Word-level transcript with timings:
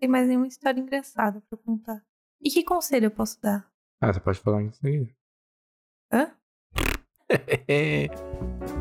tem 0.00 0.08
mais 0.08 0.26
nenhuma 0.26 0.48
história 0.48 0.80
engraçada 0.80 1.42
pra 1.48 1.58
contar. 1.58 2.02
E 2.42 2.50
que 2.50 2.64
conselho 2.64 3.06
eu 3.06 3.10
posso 3.10 3.40
dar? 3.40 3.70
Ah, 4.00 4.12
você 4.12 4.18
pode 4.18 4.40
falar 4.40 4.62
isso 4.62 4.84
aí. 4.84 5.14
Hã? 6.10 6.34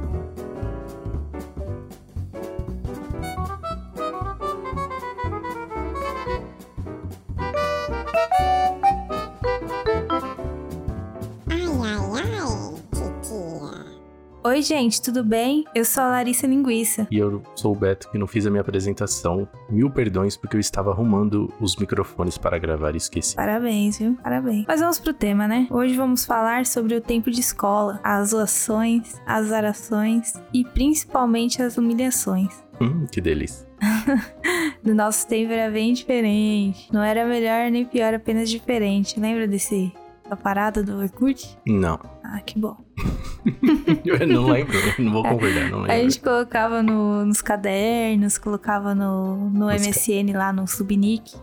Oi, 14.41 14.61
gente, 14.61 15.01
tudo 15.01 15.21
bem? 15.21 15.65
Eu 15.75 15.83
sou 15.83 16.01
a 16.01 16.11
Larissa 16.11 16.47
Linguiça. 16.47 17.05
E 17.11 17.17
eu 17.17 17.43
sou 17.55 17.73
o 17.73 17.75
Beto 17.75 18.09
que 18.09 18.17
não 18.17 18.25
fiz 18.25 18.45
a 18.45 18.49
minha 18.49 18.61
apresentação. 18.61 19.45
Mil 19.69 19.89
perdões 19.89 20.37
porque 20.37 20.55
eu 20.55 20.61
estava 20.61 20.91
arrumando 20.91 21.53
os 21.59 21.75
microfones 21.75 22.37
para 22.37 22.57
gravar 22.57 22.93
e 22.93 22.97
esqueci. 22.97 23.35
Parabéns, 23.35 23.99
viu? 23.99 24.17
Parabéns. 24.23 24.63
Mas 24.65 24.79
vamos 24.79 24.97
pro 24.97 25.13
tema, 25.13 25.45
né? 25.45 25.67
Hoje 25.69 25.93
vamos 25.93 26.25
falar 26.25 26.65
sobre 26.65 26.95
o 26.95 27.01
tempo 27.01 27.29
de 27.29 27.41
escola, 27.41 27.99
as 28.01 28.29
zoações, 28.29 29.19
as 29.25 29.47
zarações 29.47 30.33
e 30.53 30.63
principalmente 30.63 31.61
as 31.61 31.77
humilhações. 31.77 32.63
Hum, 32.79 33.05
que 33.11 33.19
delícia. 33.19 33.67
No 34.81 34.95
nosso 34.95 35.27
tempo 35.27 35.51
era 35.51 35.69
bem 35.69 35.93
diferente. 35.93 36.91
Não 36.91 37.03
era 37.03 37.25
melhor 37.25 37.69
nem 37.69 37.85
pior, 37.85 38.13
apenas 38.13 38.49
diferente. 38.49 39.19
Lembra 39.19 39.45
desse 39.45 39.91
da 40.29 40.35
parada 40.35 40.83
do 40.83 40.97
Orkut? 40.99 41.57
Não. 41.65 41.99
Ah, 42.23 42.39
que 42.41 42.59
bom. 42.59 42.77
Eu 44.05 44.27
não 44.27 44.45
lembro, 44.47 44.77
eu 44.77 45.03
não 45.05 45.11
vou 45.13 45.23
concordar, 45.23 45.69
não 45.71 45.79
A 45.79 45.87
lembro. 45.87 45.95
gente 46.03 46.19
colocava 46.19 46.83
no- 46.83 47.25
nos 47.25 47.41
cadernos, 47.41 48.37
colocava 48.37 48.93
no, 48.93 49.49
no 49.49 49.67
Nos 49.71 49.81
MSN 49.87 50.33
lá, 50.35 50.51
no 50.53 50.67
Subnick. 50.67 51.35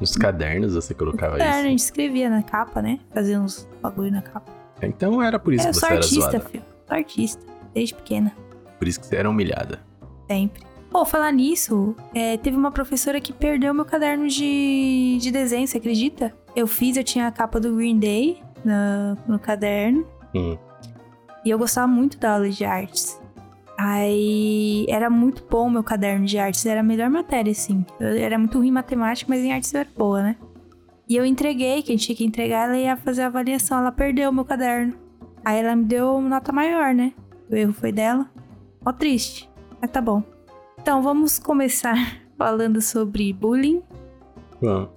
Nos 0.00 0.16
cadernos 0.16 0.74
você 0.74 0.94
colocava 0.94 1.36
Caderno, 1.36 1.54
a 1.54 1.58
isso. 1.60 1.68
gente 1.68 1.78
escrevia 1.80 2.30
na 2.30 2.42
capa, 2.42 2.80
né? 2.80 2.98
Fazia 3.12 3.40
uns 3.40 3.68
bagulho 3.82 4.10
na 4.10 4.22
capa. 4.22 4.50
Então 4.82 5.22
era 5.22 5.38
por 5.38 5.52
isso 5.52 5.66
eu 5.66 5.70
que 5.72 5.78
você 5.78 5.86
era 5.86 5.94
artista, 5.96 6.20
zoada. 6.20 6.40
filho. 6.40 6.64
Sou 6.88 6.96
artista. 6.96 7.42
Desde 7.74 7.94
pequena. 7.94 8.32
Por 8.78 8.88
isso 8.88 9.00
que 9.00 9.06
você 9.06 9.16
era 9.16 9.28
humilhada. 9.30 9.80
Sempre. 10.28 10.62
Pô, 10.90 11.04
falar 11.04 11.32
nisso, 11.32 11.94
é, 12.14 12.36
teve 12.36 12.56
uma 12.56 12.70
professora 12.70 13.20
que 13.20 13.32
perdeu 13.32 13.72
meu 13.72 13.84
caderno 13.84 14.28
de, 14.28 15.18
de 15.20 15.30
desenho, 15.30 15.66
você 15.66 15.78
acredita? 15.78 16.34
Eu 16.54 16.66
fiz, 16.66 16.96
eu 16.96 17.04
tinha 17.04 17.26
a 17.26 17.32
capa 17.32 17.58
do 17.58 17.74
Green 17.74 17.98
Day 17.98 18.42
na- 18.64 19.16
no 19.26 19.38
caderno. 19.38 20.06
Hum. 20.34 20.56
E 21.44 21.50
eu 21.50 21.58
gostava 21.58 21.86
muito 21.86 22.18
da 22.18 22.34
aula 22.34 22.48
de 22.50 22.64
artes. 22.64 23.20
Aí 23.76 24.86
era 24.88 25.10
muito 25.10 25.44
bom 25.50 25.68
meu 25.68 25.82
caderno 25.82 26.24
de 26.26 26.38
artes, 26.38 26.64
era 26.66 26.80
a 26.80 26.84
melhor 26.84 27.10
matéria, 27.10 27.50
assim. 27.50 27.84
Eu 27.98 28.08
era 28.08 28.38
muito 28.38 28.58
ruim 28.58 28.68
em 28.68 28.72
matemática, 28.72 29.28
mas 29.28 29.42
em 29.42 29.52
artes 29.52 29.72
eu 29.74 29.80
era 29.80 29.88
boa, 29.96 30.22
né? 30.22 30.36
E 31.08 31.16
eu 31.16 31.24
entreguei, 31.26 31.82
quem 31.82 31.96
tinha 31.96 32.14
que 32.14 32.24
entregar, 32.24 32.68
ela 32.68 32.78
ia 32.78 32.96
fazer 32.96 33.22
a 33.22 33.26
avaliação, 33.26 33.78
ela 33.78 33.90
perdeu 33.90 34.30
o 34.30 34.32
meu 34.32 34.44
caderno. 34.44 34.94
Aí 35.44 35.58
ela 35.58 35.74
me 35.74 35.84
deu 35.84 36.20
nota 36.20 36.52
maior, 36.52 36.94
né? 36.94 37.12
O 37.50 37.54
erro 37.56 37.72
foi 37.72 37.90
dela. 37.90 38.30
Ó, 38.84 38.92
triste. 38.92 39.50
Mas 39.80 39.90
tá 39.90 40.00
bom. 40.00 40.22
Então 40.80 41.02
vamos 41.02 41.38
começar 41.38 41.96
falando 42.38 42.80
sobre 42.80 43.32
bullying. 43.32 43.82
Bom, 44.60 44.88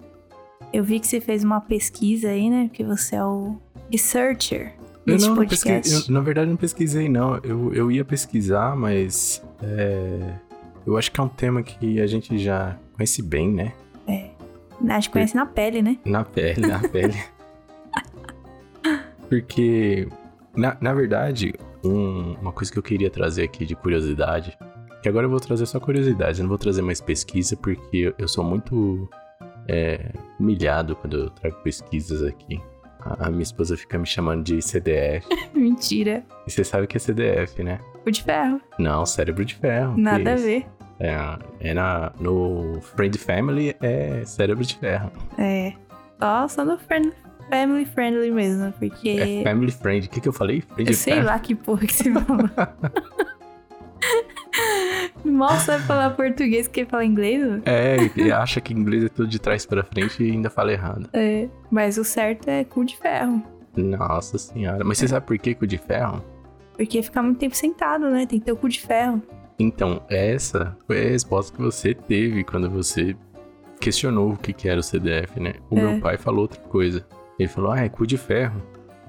Eu 0.74 0.84
vi 0.84 1.00
que 1.00 1.08
você 1.08 1.22
fez 1.22 1.44
uma 1.44 1.62
pesquisa 1.62 2.30
aí, 2.30 2.50
né? 2.50 2.70
Que 2.72 2.84
você 2.84 3.16
é 3.16 3.24
o 3.24 3.56
researcher 3.92 4.74
eu 5.06 5.20
não, 5.20 5.36
não 5.36 5.46
pesquisei, 5.46 6.14
na 6.14 6.20
verdade 6.20 6.50
não 6.50 6.58
pesquisei 6.58 7.08
não. 7.08 7.38
Eu, 7.44 7.72
eu 7.74 7.92
ia 7.92 8.04
pesquisar, 8.04 8.76
mas 8.76 9.42
é, 9.62 10.34
eu 10.86 10.98
acho 10.98 11.12
que 11.12 11.20
é 11.20 11.24
um 11.24 11.28
tema 11.30 11.62
que 11.62 12.02
a 12.02 12.08
gente 12.08 12.38
já 12.40 12.76
conhece 12.96 13.22
bem, 13.22 13.52
né? 13.52 13.74
Acho 14.90 15.08
que 15.10 15.14
conhece 15.14 15.36
na 15.36 15.46
pele, 15.46 15.82
né? 15.82 15.98
Na 16.06 16.26
pele, 16.26 16.68
na 16.68 16.80
pele. 16.80 17.14
Porque, 19.30 20.08
na, 20.56 20.76
na 20.82 20.94
verdade, 20.94 21.54
um- 21.84 22.34
uma 22.42 22.52
coisa 22.52 22.72
que 22.72 22.78
eu 22.78 22.84
queria 22.84 23.10
trazer 23.10 23.44
aqui 23.44 23.66
de 23.66 23.76
curiosidade, 23.76 24.58
que 25.02 25.10
agora 25.10 25.26
eu 25.26 25.30
vou 25.30 25.40
trazer 25.40 25.66
só 25.66 25.80
curiosidade, 25.80 26.40
eu 26.40 26.44
não 26.44 26.50
vou 26.50 26.58
trazer 26.58 26.82
mais 26.82 27.00
pesquisa, 27.00 27.56
porque 27.56 28.14
eu 28.18 28.28
sou 28.28 28.44
muito 28.44 29.10
é, 29.68 30.12
humilhado 30.40 30.96
quando 30.96 31.18
eu 31.18 31.30
trago 31.30 31.58
pesquisas 31.64 32.24
aqui. 32.24 32.62
A, 33.00 33.28
a 33.28 33.30
minha 33.30 33.44
esposa 33.44 33.78
fica 33.78 33.98
me 33.98 34.06
chamando 34.06 34.44
de 34.44 34.62
CDF. 34.62 35.28
Mentira. 35.54 36.24
e 36.48 36.52
você 36.52 36.64
sabe 36.64 36.86
o 36.86 36.88
que 36.88 36.98
é 36.98 37.00
CDF, 37.00 37.64
né? 37.64 37.80
O 38.06 38.12
de 38.12 38.24
ferro. 38.24 38.62
Não, 38.80 39.06
cérebro 39.06 39.46
de 39.46 39.56
ferro. 39.56 39.98
Nada 39.98 40.34
a 40.34 40.36
ver. 40.36 40.66
É, 41.00 41.16
é 41.60 41.74
na, 41.74 42.12
no 42.20 42.80
Friend 42.82 43.18
Family 43.18 43.76
é 43.82 44.24
cérebro 44.26 44.64
de 44.64 44.78
ferro. 44.78 45.12
É. 45.38 45.74
Só, 46.20 46.48
só 46.48 46.66
no 46.66 46.78
friend, 46.78 47.12
family 47.50 47.86
friendly 47.86 48.32
mesmo, 48.32 48.72
porque. 48.74 49.10
É 49.10 49.44
family 49.44 49.72
friend. 49.72 50.08
O 50.08 50.10
que, 50.10 50.22
que 50.22 50.28
eu 50.28 50.34
falei? 50.34 50.62
Friend 50.62 50.90
eu 50.90 50.96
sei 50.96 51.22
lá 51.22 51.38
que 51.40 51.54
porra 51.54 51.86
que 51.86 51.94
você 51.94 52.12
falou. 52.12 52.50
Mal 55.26 55.58
sabe 55.60 55.84
falar 55.84 56.12
português 56.12 56.68
que 56.68 56.86
fala 56.86 57.04
inglês. 57.04 57.62
É, 57.66 57.98
e 58.16 58.32
acha 58.32 58.62
que 58.62 58.74
inglês 58.74 59.06
é 59.06 59.10
tudo 59.10 59.28
de 59.28 59.40
trás 59.40 59.66
pra 59.66 59.84
frente 59.84 60.24
e 60.24 60.32
ainda 60.32 60.50
fala 60.50 60.72
errado. 60.72 61.10
É. 61.14 61.48
Mas 61.72 61.98
o 61.98 62.04
certo 62.04 62.48
é 62.48 62.64
cu 62.64 62.86
de 62.86 62.96
ferro. 62.98 63.42
Nossa 63.76 64.38
senhora. 64.38 64.84
Mas 64.86 64.98
você 65.00 65.08
sabe 65.08 65.26
por 65.26 65.38
que 65.38 65.58
o 65.60 65.68
de 65.68 65.78
ferro? 65.78 66.24
Porque 66.78 67.02
ficar 67.02 67.24
muito 67.24 67.40
tempo 67.40 67.56
sentado, 67.56 68.10
né? 68.10 68.26
Tem 68.26 68.40
que 68.40 68.46
ter 68.46 68.52
o 68.52 68.58
cu 68.58 68.70
de 68.70 68.80
ferro. 68.82 69.22
Então, 69.58 70.02
essa 70.10 70.78
foi 70.86 71.06
a 71.06 71.10
resposta 71.10 71.56
que 71.56 71.62
você 71.62 71.94
teve 71.94 72.44
quando 72.44 72.70
você 72.70 73.16
questionou 73.80 74.32
o 74.34 74.38
que 74.38 74.54
que 74.54 74.68
era 74.70 74.80
o 74.80 74.84
CDF, 74.84 75.40
né? 75.40 75.54
O 75.70 75.78
É. 75.78 75.82
meu 75.82 76.00
pai 76.02 76.18
falou 76.18 76.42
outra 76.42 76.62
coisa. 76.62 77.06
Ele 77.40 77.48
falou, 77.50 77.72
ah, 77.72 77.80
é 77.80 77.90
cu 77.90 78.06
de 78.06 78.18
ferro. 78.18 78.62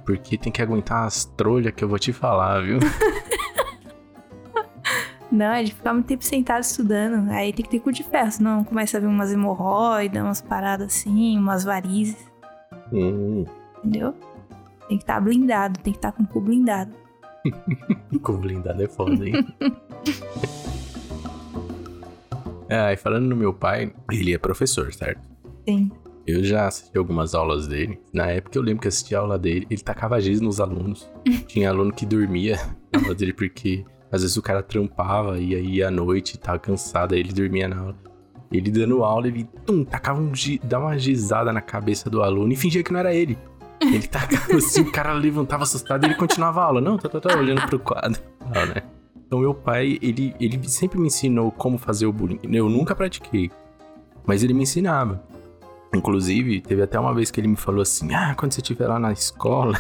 Porque 0.04 0.36
tem 0.38 0.52
que 0.52 0.62
aguentar 0.62 1.04
as 1.04 1.24
trolhas 1.24 1.72
que 1.74 1.82
eu 1.82 1.88
vou 1.88 1.98
te 1.98 2.12
falar, 2.12 2.60
viu? 2.62 2.78
Não, 5.36 5.52
é 5.52 5.62
de 5.62 5.74
ficar 5.74 5.92
muito 5.92 6.06
tempo 6.06 6.24
sentado 6.24 6.62
estudando. 6.62 7.30
Aí 7.30 7.52
tem 7.52 7.62
que 7.62 7.70
ter 7.70 7.80
cu 7.80 7.92
de 7.92 8.02
ferro, 8.02 8.32
senão 8.32 8.64
começa 8.64 8.96
a 8.96 9.00
vir 9.00 9.06
umas 9.06 9.30
hemorroidas, 9.30 10.22
umas 10.22 10.40
paradas 10.40 10.86
assim, 10.86 11.36
umas 11.36 11.62
varizes. 11.62 12.16
hum, 12.90 13.44
Entendeu? 13.84 14.14
Tem 14.88 14.96
que 14.96 15.02
estar 15.04 15.20
blindado, 15.20 15.78
tem 15.80 15.92
que 15.92 15.98
estar 15.98 16.12
com 16.12 16.22
o 16.22 16.26
cu 16.26 16.40
blindado. 16.40 16.90
com 18.22 18.38
blindado 18.38 18.82
é 18.82 18.88
foda, 18.88 19.28
hein? 19.28 19.46
ah, 22.70 22.94
e 22.94 22.96
falando 22.96 23.26
no 23.26 23.36
meu 23.36 23.52
pai, 23.52 23.92
ele 24.10 24.32
é 24.32 24.38
professor, 24.38 24.90
certo? 24.94 25.20
Sim. 25.68 25.90
Eu 26.26 26.42
já 26.42 26.66
assisti 26.66 26.96
algumas 26.96 27.34
aulas 27.34 27.68
dele. 27.68 28.00
Na 28.10 28.26
época 28.28 28.56
eu 28.56 28.62
lembro 28.62 28.80
que 28.80 28.88
assisti 28.88 29.14
a 29.14 29.18
aula 29.20 29.38
dele, 29.38 29.66
ele 29.68 29.82
tacava 29.82 30.18
giz 30.18 30.40
nos 30.40 30.60
alunos. 30.60 31.10
Tinha 31.46 31.68
aluno 31.68 31.92
que 31.92 32.06
dormia 32.06 32.56
na 32.90 33.00
aula 33.00 33.14
dele 33.14 33.34
porque 33.34 33.84
às 34.10 34.22
vezes 34.22 34.36
o 34.36 34.42
cara 34.42 34.62
trampava 34.62 35.38
e 35.38 35.54
aí 35.54 35.82
à 35.82 35.90
noite 35.90 36.38
tava 36.38 36.58
cansado, 36.58 37.14
aí 37.14 37.20
ele 37.20 37.32
dormia 37.32 37.68
na 37.68 37.78
aula. 37.78 37.96
Ele 38.50 38.70
dando 38.70 39.02
aula, 39.02 39.26
ele 39.26 39.48
tum, 39.64 39.84
tacava 39.84 40.20
um 40.20 40.32
dava 40.62 40.86
uma 40.86 40.98
gizada 40.98 41.52
na 41.52 41.60
cabeça 41.60 42.08
do 42.08 42.22
aluno 42.22 42.52
e 42.52 42.56
fingia 42.56 42.82
que 42.82 42.92
não 42.92 43.00
era 43.00 43.12
ele. 43.12 43.36
Ele 43.80 44.06
tacava 44.06 44.54
assim, 44.56 44.82
o 44.82 44.92
cara 44.92 45.12
levantava 45.12 45.64
assustado 45.64 46.04
e 46.04 46.06
ele 46.06 46.14
continuava 46.14 46.60
a 46.60 46.64
aula. 46.64 46.80
Não, 46.80 46.96
tá, 46.96 47.08
tá, 47.08 47.20
tá, 47.20 47.36
olhando 47.36 47.66
pro 47.66 47.78
quadro. 47.78 48.20
Ah, 48.54 48.66
né? 48.66 48.82
Então 49.26 49.40
meu 49.40 49.52
pai, 49.52 49.98
ele, 50.00 50.34
ele 50.40 50.68
sempre 50.68 50.98
me 50.98 51.08
ensinou 51.08 51.50
como 51.50 51.76
fazer 51.76 52.06
o 52.06 52.12
bullying. 52.12 52.38
Eu 52.44 52.68
nunca 52.68 52.94
pratiquei, 52.94 53.50
mas 54.24 54.44
ele 54.44 54.54
me 54.54 54.62
ensinava. 54.62 55.22
Inclusive, 55.94 56.60
teve 56.60 56.82
até 56.82 56.98
uma 56.98 57.12
vez 57.12 57.30
que 57.30 57.40
ele 57.40 57.48
me 57.48 57.56
falou 57.56 57.82
assim: 57.82 58.14
Ah, 58.14 58.34
quando 58.36 58.52
você 58.52 58.60
estiver 58.60 58.86
lá 58.86 58.98
na 58.98 59.12
escola, 59.12 59.78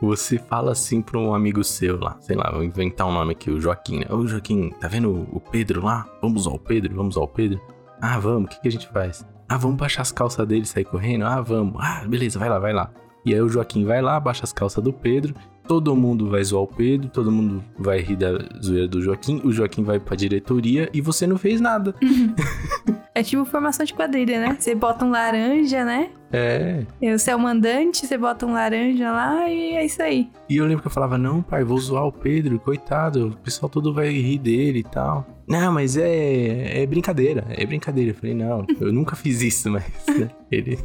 você 0.00 0.38
fala 0.38 0.72
assim 0.72 1.02
pra 1.02 1.18
um 1.18 1.34
amigo 1.34 1.62
seu 1.62 1.98
lá, 1.98 2.16
sei 2.20 2.36
lá, 2.36 2.50
vou 2.50 2.64
inventar 2.64 3.06
um 3.06 3.12
nome 3.12 3.32
aqui, 3.32 3.50
o 3.50 3.60
Joaquim, 3.60 3.98
né? 3.98 4.06
Ô 4.10 4.26
Joaquim, 4.26 4.70
tá 4.80 4.88
vendo 4.88 5.10
o 5.30 5.40
Pedro 5.40 5.84
lá? 5.84 6.06
Vamos 6.22 6.46
ao 6.46 6.58
Pedro, 6.58 6.94
vamos 6.94 7.16
ao 7.16 7.28
Pedro. 7.28 7.60
Ah, 8.00 8.18
vamos, 8.18 8.46
o 8.46 8.48
que, 8.48 8.62
que 8.62 8.68
a 8.68 8.72
gente 8.72 8.88
faz? 8.88 9.26
Ah, 9.48 9.58
vamos 9.58 9.76
baixar 9.76 10.02
as 10.02 10.12
calças 10.12 10.46
dele 10.46 10.62
e 10.62 10.66
sair 10.66 10.84
correndo? 10.84 11.24
Ah, 11.24 11.40
vamos. 11.40 11.74
Ah, 11.78 12.04
beleza, 12.06 12.38
vai 12.38 12.48
lá, 12.48 12.58
vai 12.58 12.72
lá. 12.72 12.90
E 13.24 13.34
aí 13.34 13.40
o 13.40 13.48
Joaquim 13.48 13.84
vai 13.84 14.00
lá, 14.00 14.18
baixa 14.18 14.44
as 14.44 14.52
calças 14.52 14.82
do 14.82 14.92
Pedro, 14.92 15.34
todo 15.68 15.94
mundo 15.94 16.30
vai 16.30 16.42
zoar 16.42 16.62
o 16.62 16.66
Pedro, 16.66 17.08
todo 17.10 17.30
mundo 17.30 17.62
vai 17.78 18.00
rir 18.00 18.16
da 18.16 18.38
zoeira 18.62 18.88
do 18.88 19.02
Joaquim, 19.02 19.40
o 19.44 19.52
Joaquim 19.52 19.82
vai 19.82 20.00
pra 20.00 20.16
diretoria 20.16 20.88
e 20.92 21.00
você 21.00 21.26
não 21.26 21.36
fez 21.36 21.60
nada. 21.60 21.94
É 23.20 23.22
tipo 23.22 23.44
formação 23.44 23.84
de 23.84 23.92
quadrilha, 23.92 24.40
né? 24.40 24.56
Você 24.58 24.74
bota 24.74 25.04
um 25.04 25.10
laranja, 25.10 25.84
né? 25.84 26.08
É, 26.32 26.84
Você 27.18 27.30
é 27.30 27.36
o 27.36 27.38
mandante, 27.38 28.06
você 28.06 28.16
bota 28.16 28.46
um 28.46 28.52
laranja 28.54 29.12
lá 29.12 29.46
e 29.46 29.74
é 29.76 29.84
isso 29.84 30.00
aí. 30.02 30.30
E 30.48 30.56
eu 30.56 30.64
lembro 30.64 30.80
que 30.80 30.86
eu 30.86 30.90
falava, 30.90 31.18
não, 31.18 31.42
pai, 31.42 31.62
vou 31.62 31.76
zoar 31.78 32.06
o 32.06 32.12
Pedro, 32.12 32.58
coitado, 32.58 33.28
o 33.28 33.36
pessoal 33.36 33.68
todo 33.68 33.92
vai 33.92 34.08
rir 34.08 34.38
dele 34.38 34.78
e 34.78 34.84
tal. 34.84 35.26
Não, 35.46 35.70
mas 35.70 35.98
é, 35.98 36.82
é 36.82 36.86
brincadeira, 36.86 37.44
é 37.50 37.66
brincadeira. 37.66 38.12
Eu 38.12 38.14
falei, 38.14 38.34
não, 38.34 38.64
eu 38.80 38.90
nunca 38.90 39.14
fiz 39.14 39.42
isso, 39.42 39.70
mas 39.70 39.84
né, 40.18 40.30
ele 40.50 40.78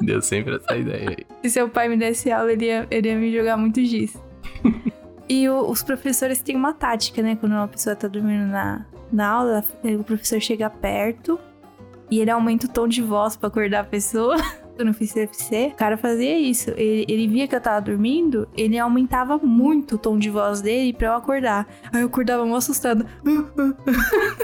deu 0.00 0.22
sempre 0.22 0.56
essa 0.56 0.74
ideia 0.74 1.10
aí. 1.10 1.26
Se 1.42 1.50
seu 1.50 1.68
pai 1.68 1.86
me 1.90 1.98
desse 1.98 2.32
aula, 2.32 2.50
ele 2.50 2.64
ia, 2.64 2.86
ele 2.90 3.08
ia 3.10 3.16
me 3.18 3.30
jogar 3.30 3.58
muito 3.58 3.84
giz. 3.84 4.16
e 5.28 5.46
o- 5.50 5.68
os 5.68 5.82
professores 5.82 6.40
têm 6.40 6.56
uma 6.56 6.72
tática, 6.72 7.20
né? 7.20 7.36
Quando 7.38 7.52
uma 7.52 7.68
pessoa 7.68 7.94
tá 7.94 8.08
dormindo 8.08 8.46
na, 8.46 8.86
na 9.12 9.28
aula, 9.28 9.62
o 10.00 10.02
professor 10.02 10.40
chega 10.40 10.70
perto 10.70 11.38
e 12.14 12.20
ele 12.20 12.30
aumenta 12.30 12.66
o 12.66 12.68
tom 12.68 12.86
de 12.86 13.02
voz 13.02 13.36
pra 13.36 13.48
acordar 13.48 13.80
a 13.80 13.84
pessoa. 13.84 14.36
Eu 14.78 14.84
não 14.84 14.92
fiz 14.92 15.12
CFC, 15.12 15.70
o 15.72 15.76
cara 15.76 15.96
fazia 15.96 16.36
isso. 16.36 16.70
Ele, 16.70 17.04
ele 17.08 17.28
via 17.28 17.46
que 17.46 17.54
eu 17.54 17.60
tava 17.60 17.80
dormindo, 17.80 18.48
ele 18.56 18.76
aumentava 18.76 19.38
muito 19.38 19.94
o 19.94 19.98
tom 19.98 20.18
de 20.18 20.28
voz 20.28 20.60
dele 20.60 20.92
pra 20.92 21.06
eu 21.06 21.14
acordar. 21.14 21.64
Aí 21.92 22.00
eu 22.00 22.08
acordava 22.08 22.44
mó 22.44 22.56
assustada. 22.56 23.06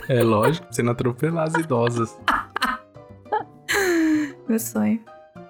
É 0.08 0.22
lógico, 0.22 0.69
você 0.70 0.84
não 0.84 0.93
atropelar 0.93 1.49
as 1.49 1.55
idosas. 1.55 2.17
Meu 4.49 4.61
sonho. 4.61 5.00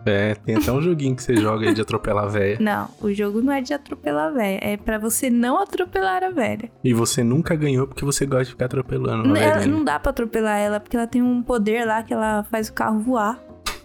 É, 0.07 0.35
tem 0.35 0.57
até 0.57 0.73
um 0.73 0.81
joguinho 0.81 1.15
que 1.15 1.23
você 1.23 1.37
joga 1.37 1.69
aí 1.69 1.75
de 1.75 1.81
atropelar 1.83 2.25
a 2.25 2.29
véia. 2.29 2.57
Não, 2.61 2.89
o 3.03 3.13
jogo 3.13 3.43
não 3.43 3.53
é 3.53 3.61
de 3.61 3.75
atropelar 3.75 4.29
a 4.29 4.31
velha, 4.31 4.59
é 4.63 4.77
pra 4.77 4.99
você 4.99 5.29
não 5.29 5.61
atropelar 5.61 6.23
a 6.25 6.31
velha. 6.31 6.71
E 6.83 6.95
você 6.95 7.23
nunca 7.23 7.55
ganhou 7.55 7.87
porque 7.87 8.05
você 8.05 8.25
gosta 8.25 8.45
de 8.45 8.51
ficar 8.53 8.65
atropelando 8.67 9.25
uma 9.25 9.35
Não, 9.35 9.37
ela- 9.37 9.59
velhinha. 9.59 9.77
não 9.77 9.85
dá 9.85 9.99
pra 10.01 10.11
atropelar 10.11 10.59
ela, 10.59 10.81
porque 10.81 10.97
ela 10.97 11.07
tem 11.07 11.21
um 11.23 11.43
poder 11.43 11.85
lá 11.87 12.03
que 12.03 12.15
ela 12.15 12.45
faz 12.45 12.69
o 12.69 12.73
carro 12.73 12.99
voar. 13.01 13.39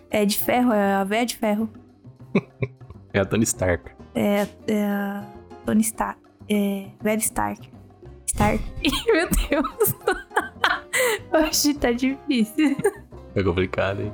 É 0.09 0.23
de 0.25 0.37
ferro, 0.39 0.71
é 0.71 0.93
a 0.95 1.03
véia 1.03 1.25
de 1.25 1.35
ferro. 1.37 1.69
É 3.13 3.19
a 3.19 3.25
Tony 3.25 3.43
Stark. 3.45 3.91
É, 4.13 4.45
é 4.67 4.83
a 4.85 5.23
Tony 5.65 5.79
Stark. 5.81 6.19
É. 6.49 6.87
Velho 7.01 7.21
Stark. 7.21 7.69
Stark. 8.27 8.61
Meu 9.07 9.29
Deus. 9.49 9.95
Hoje 11.31 11.73
tá 11.75 11.91
difícil. 11.93 12.75
É 13.33 13.41
complicado, 13.43 14.01
hein? 14.01 14.11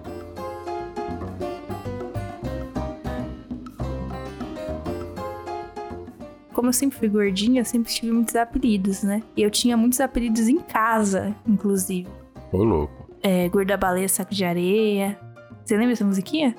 Como 6.62 6.70
eu 6.70 6.74
sempre 6.74 7.00
fui 7.00 7.10
gordinha, 7.10 7.62
eu 7.62 7.66
sempre 7.66 7.92
tive 7.92 8.12
muitos 8.12 8.36
apelidos, 8.36 9.02
né? 9.02 9.24
E 9.36 9.42
eu 9.42 9.50
tinha 9.50 9.76
muitos 9.76 10.00
apelidos 10.00 10.48
em 10.48 10.60
casa, 10.60 11.36
inclusive. 11.48 12.08
Ô, 12.52 12.64
louco. 12.64 13.10
É, 13.24 13.50
gorda 13.50 13.76
baleia, 13.76 14.08
saco 14.08 14.32
de 14.32 14.46
areia. 14.46 15.20
Você 15.66 15.76
lembra 15.76 15.94
essa 15.94 16.06
musiquinha? 16.06 16.56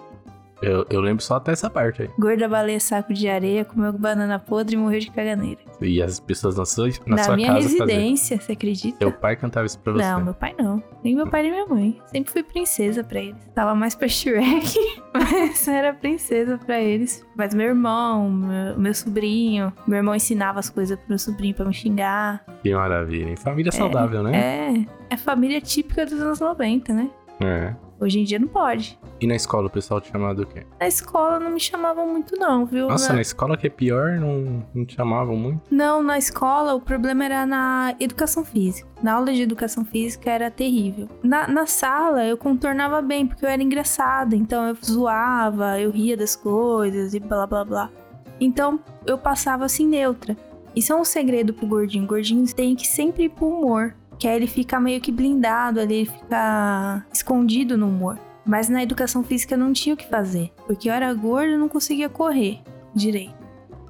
Eu, 0.62 0.86
eu 0.88 1.00
lembro 1.00 1.22
só 1.22 1.36
até 1.36 1.52
essa 1.52 1.68
parte 1.68 2.02
aí. 2.02 2.10
Gorda 2.18 2.48
baleia, 2.48 2.78
saco 2.78 3.12
de 3.12 3.28
areia, 3.28 3.64
comeu 3.64 3.92
banana 3.92 4.38
podre 4.38 4.76
e 4.76 4.78
morreu 4.78 5.00
de 5.00 5.10
caganeira. 5.10 5.60
E 5.80 6.00
as 6.00 6.20
pessoas 6.20 6.56
na 6.56 6.64
sua, 6.64 6.88
na 7.06 7.16
Na 7.16 7.24
sua 7.24 7.36
minha 7.36 7.48
casa 7.48 7.68
residência, 7.68 8.40
você 8.40 8.52
acredita? 8.52 8.98
Seu 8.98 9.12
pai 9.12 9.34
cantava 9.36 9.66
isso 9.66 9.78
pra 9.80 9.92
você. 9.92 10.02
Não, 10.04 10.24
meu 10.24 10.34
pai 10.34 10.54
não. 10.56 10.82
Nem 11.02 11.16
meu 11.16 11.26
pai 11.28 11.42
nem 11.42 11.50
minha 11.50 11.66
mãe. 11.66 12.00
Sempre 12.06 12.32
fui 12.32 12.42
princesa 12.44 13.02
pra 13.02 13.20
eles. 13.20 13.44
Tava 13.54 13.74
mais 13.74 13.94
pra 13.96 14.06
Shrek, 14.08 14.78
mas 15.12 15.66
era 15.66 15.92
princesa 15.92 16.56
pra 16.58 16.80
eles. 16.80 17.26
Mas 17.36 17.52
meu 17.54 17.66
irmão, 17.66 18.30
meu, 18.30 18.78
meu 18.78 18.94
sobrinho, 18.94 19.72
meu 19.86 19.96
irmão 19.96 20.14
ensinava 20.14 20.60
as 20.60 20.70
coisas 20.70 20.96
pro 20.96 21.08
meu 21.08 21.18
sobrinho 21.18 21.54
pra 21.54 21.64
me 21.64 21.74
xingar. 21.74 22.44
Que 22.62 22.72
maravilha, 22.72 23.30
hein? 23.30 23.36
Família 23.36 23.72
saudável, 23.72 24.22
né? 24.22 24.86
É, 25.10 25.14
é 25.14 25.16
família 25.16 25.60
típica 25.60 26.06
dos 26.06 26.20
anos 26.20 26.38
90, 26.38 26.92
né? 26.92 27.10
É. 27.40 27.74
Hoje 28.02 28.18
em 28.18 28.24
dia 28.24 28.38
não 28.38 28.48
pode. 28.48 28.98
E 29.20 29.26
na 29.26 29.36
escola 29.36 29.68
o 29.68 29.70
pessoal 29.70 30.00
te 30.00 30.10
chamava 30.10 30.34
do 30.34 30.44
quê? 30.46 30.66
Na 30.80 30.88
escola 30.88 31.38
não 31.38 31.52
me 31.52 31.60
chamavam 31.60 32.08
muito, 32.08 32.34
não, 32.36 32.66
viu? 32.66 32.88
Nossa, 32.88 33.10
Na- 33.10 33.14
na 33.14 33.20
escola 33.20 33.56
que 33.56 33.68
é 33.68 33.70
pior, 33.70 34.18
não, 34.18 34.64
não 34.74 34.84
te 34.84 34.96
chamavam 34.96 35.36
muito? 35.36 35.60
Não, 35.70 36.02
na 36.02 36.18
escola 36.18 36.74
o 36.74 36.80
problema 36.80 37.24
era 37.24 37.46
na 37.46 37.94
educação 38.00 38.44
física. 38.44 38.88
Na 39.00 39.12
aula 39.14 39.32
de 39.32 39.40
educação 39.42 39.84
física 39.84 40.28
era 40.30 40.50
terrível. 40.50 41.08
Na, 41.22 41.46
na 41.46 41.66
sala 41.66 42.24
eu 42.24 42.36
contornava 42.36 43.00
bem, 43.00 43.24
porque 43.26 43.44
eu 43.44 43.48
era 43.48 43.62
engraçada. 43.62 44.34
Então 44.34 44.66
eu 44.66 44.76
zoava, 44.84 45.78
eu 45.80 45.90
ria 45.92 46.16
das 46.16 46.34
coisas 46.34 47.14
e 47.14 47.20
blá 47.20 47.46
blá 47.46 47.64
blá. 47.64 47.90
Então 48.40 48.80
eu 49.06 49.16
passava 49.16 49.64
assim 49.64 49.86
neutra. 49.86 50.36
Isso 50.74 50.92
é 50.92 50.96
um 50.96 51.04
segredo 51.04 51.52
pro 51.54 51.66
gordinho. 51.66 52.04
O 52.04 52.08
gordinho 52.08 52.44
tem 52.54 52.74
que 52.74 52.88
sempre 52.88 53.24
ir 53.24 53.28
pro 53.28 53.46
humor. 53.46 53.94
Que 54.22 54.28
aí 54.28 54.36
ele 54.36 54.46
fica 54.46 54.78
meio 54.78 55.00
que 55.00 55.10
blindado 55.10 55.80
ali, 55.80 55.94
ele 55.96 56.06
fica 56.08 57.04
escondido 57.12 57.76
no 57.76 57.88
humor. 57.88 58.16
Mas 58.46 58.68
na 58.68 58.80
educação 58.80 59.24
física 59.24 59.54
eu 59.54 59.58
não 59.58 59.72
tinha 59.72 59.94
o 59.96 59.98
que 59.98 60.06
fazer. 60.06 60.52
Porque 60.64 60.88
eu 60.88 60.92
era 60.92 61.12
gorda 61.12 61.48
e 61.54 61.56
não 61.56 61.68
conseguia 61.68 62.08
correr 62.08 62.60
direito. 62.94 63.34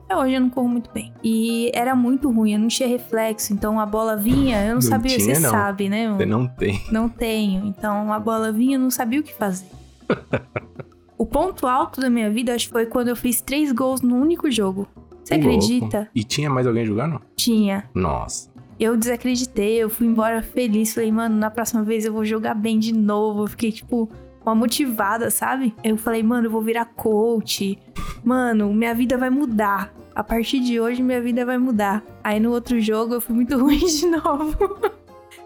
Até 0.07 0.17
hoje 0.17 0.33
eu 0.33 0.41
não 0.41 0.49
corro 0.49 0.69
muito 0.71 0.91
bem. 0.91 1.13
E 1.23 1.71
era 1.75 1.95
muito 1.95 2.31
ruim, 2.31 2.55
eu 2.55 2.59
não 2.59 2.69
tinha 2.69 2.89
reflexo. 2.89 3.53
Então 3.53 3.79
a 3.79 3.85
bola 3.85 4.17
vinha, 4.17 4.63
eu 4.63 4.69
não, 4.69 4.75
Não 4.77 4.81
sabia. 4.81 5.19
tinha, 5.19 5.35
Você 5.35 5.39
não. 5.43 5.51
sabe, 5.51 5.91
né? 5.91 6.11
Você 6.17 6.25
não 6.25 6.47
tem. 6.49 6.83
Não 6.91 7.09
tenho. 7.11 7.67
Então 7.67 8.11
a 8.11 8.19
bola 8.19 8.51
vinha, 8.51 8.77
eu 8.77 8.81
não 8.81 8.91
sabia 8.91 9.21
o 9.21 9.23
que 9.23 9.35
fazer. 9.35 9.67
o 11.19 11.27
ponto 11.27 11.67
alto 11.67 12.01
da 12.01 12.09
minha 12.09 12.31
vida, 12.31 12.55
acho 12.55 12.69
que 12.69 12.73
foi 12.73 12.87
quando 12.87 13.09
eu 13.09 13.17
fiz 13.17 13.43
três 13.43 13.71
gols 13.71 14.01
num 14.01 14.19
único 14.19 14.51
jogo. 14.51 14.89
Você 15.23 15.35
Ô, 15.35 15.37
louco. 15.37 15.51
acredita? 15.51 16.09
E 16.15 16.25
tinha 16.25 16.49
mais 16.49 16.67
alguém 16.67 16.87
jogando? 16.87 17.21
Tinha. 17.37 17.85
Nossa. 17.95 18.51
Eu 18.79 18.97
desacreditei, 18.97 19.77
eu 19.77 19.89
fui 19.89 20.07
embora 20.07 20.43
feliz. 20.43 20.95
Falei, 20.95 21.13
mano, 21.13 21.37
na 21.37 21.51
próxima 21.51 21.83
vez 21.83 22.05
eu 22.05 22.13
vou 22.13 22.25
jogar 22.25 22.55
bem 22.55 22.79
de 22.79 22.93
novo. 22.93 23.45
Eu 23.45 23.47
fiquei, 23.47 23.71
tipo, 23.71 24.09
uma 24.45 24.55
motivada, 24.55 25.31
sabe? 25.31 25.75
Eu 25.83 25.97
falei, 25.97 26.23
mano, 26.23 26.47
eu 26.47 26.51
vou 26.51 26.63
virar 26.63 26.87
coach. 26.87 27.79
Mano, 28.25 28.73
minha 28.73 28.95
vida 28.95 29.17
vai 29.17 29.31
mudar. 29.31 29.95
A 30.15 30.23
partir 30.23 30.61
de 30.61 30.79
hoje, 30.79 31.03
minha 31.03 31.21
vida 31.21 31.45
vai 31.45 31.59
mudar. 31.59 32.05
Aí 32.23 32.39
no 32.39 32.51
outro 32.51 32.81
jogo 32.81 33.15
eu 33.15 33.21
fui 33.21 33.35
muito 33.35 33.57
ruim 33.59 33.79
de 33.79 34.07
novo. 34.07 34.57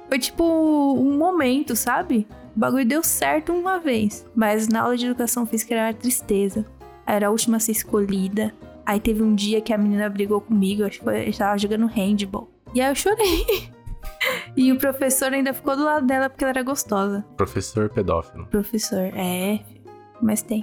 Foi 0.09 0.19
tipo 0.19 0.45
um 0.45 1.17
momento, 1.17 1.77
sabe? 1.77 2.27
O 2.55 2.59
bagulho 2.59 2.87
deu 2.87 3.03
certo 3.03 3.53
uma 3.53 3.79
vez. 3.79 4.27
Mas 4.35 4.69
na 4.69 4.83
aula 4.83 4.97
de 4.97 5.07
educação 5.07 5.47
física 5.47 5.75
era 5.75 5.95
tristeza. 5.95 6.65
Era 7.07 7.29
a 7.29 7.31
última 7.31 7.59
a 7.59 7.61
ser 7.61 7.73
escolhida. 7.73 8.53
Aí 8.85 9.01
teve 9.01 9.23
um 9.23 9.35
dia 9.35 9.61
que 9.61 9.73
a 9.73 9.79
menina 9.79 10.09
brigou 10.09 10.41
comigo, 10.41 10.85
acho 10.85 11.01
que 11.01 11.09
eu 11.09 11.33
tava 11.37 11.59
jogando 11.59 11.87
handball. 11.87 12.56
E 12.77 12.81
aí 12.83 12.91
eu 12.91 12.95
chorei. 12.95 13.71
e 14.55 14.71
o 14.71 14.77
professor 14.77 15.33
ainda 15.33 15.55
ficou 15.55 15.75
do 15.75 15.83
lado 15.83 16.07
dela 16.07 16.29
porque 16.29 16.45
ela 16.45 16.51
era 16.51 16.63
gostosa. 16.63 17.25
Professor 17.35 17.89
pedófilo. 17.89 18.45
Professor, 18.49 19.11
é, 19.15 19.61
mas 20.21 20.43
tem. 20.43 20.63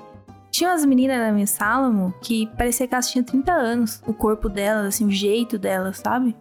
Tinha 0.51 0.69
umas 0.69 0.85
meninas 0.85 1.17
na 1.17 1.31
minha 1.31 1.47
sala, 1.47 1.87
amor, 1.87 2.13
que 2.21 2.45
parecia 2.55 2.87
que 2.87 2.93
elas 2.93 3.09
tinham 3.09 3.25
30 3.25 3.51
anos. 3.51 4.03
O 4.05 4.13
corpo 4.13 4.47
delas, 4.47 4.85
assim, 4.85 5.07
o 5.07 5.11
jeito 5.11 5.57
delas, 5.57 5.97
sabe? 5.97 6.37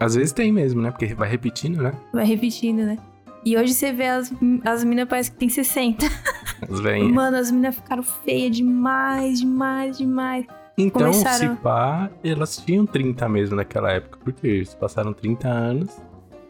Às 0.00 0.16
vezes 0.16 0.32
tem 0.32 0.50
mesmo, 0.50 0.82
né? 0.82 0.90
Porque 0.90 1.14
vai 1.14 1.28
repetindo, 1.28 1.80
né? 1.80 1.92
Vai 2.12 2.24
repetindo, 2.24 2.78
né? 2.78 2.98
E 3.44 3.56
hoje 3.56 3.74
você 3.74 3.92
vê 3.92 4.08
as, 4.08 4.32
as 4.64 4.82
meninas 4.82 5.08
parece 5.08 5.30
que 5.30 5.36
tem 5.36 5.48
60. 5.48 6.04
As 6.68 6.80
velhinhas. 6.80 7.12
Mano, 7.12 7.36
as 7.36 7.48
meninas 7.52 7.76
ficaram 7.76 8.02
feias 8.02 8.56
demais, 8.56 9.38
demais, 9.38 9.98
demais. 9.98 10.46
Então, 10.86 11.02
começaram- 11.02 11.54
se 11.56 11.62
pá, 11.62 12.10
elas 12.24 12.56
tinham 12.56 12.84
30 12.86 13.28
mesmo 13.28 13.56
naquela 13.56 13.90
época. 13.92 14.18
Porque 14.24 14.46
eles 14.46 14.74
passaram 14.74 15.12
30 15.12 15.48
anos, 15.48 15.90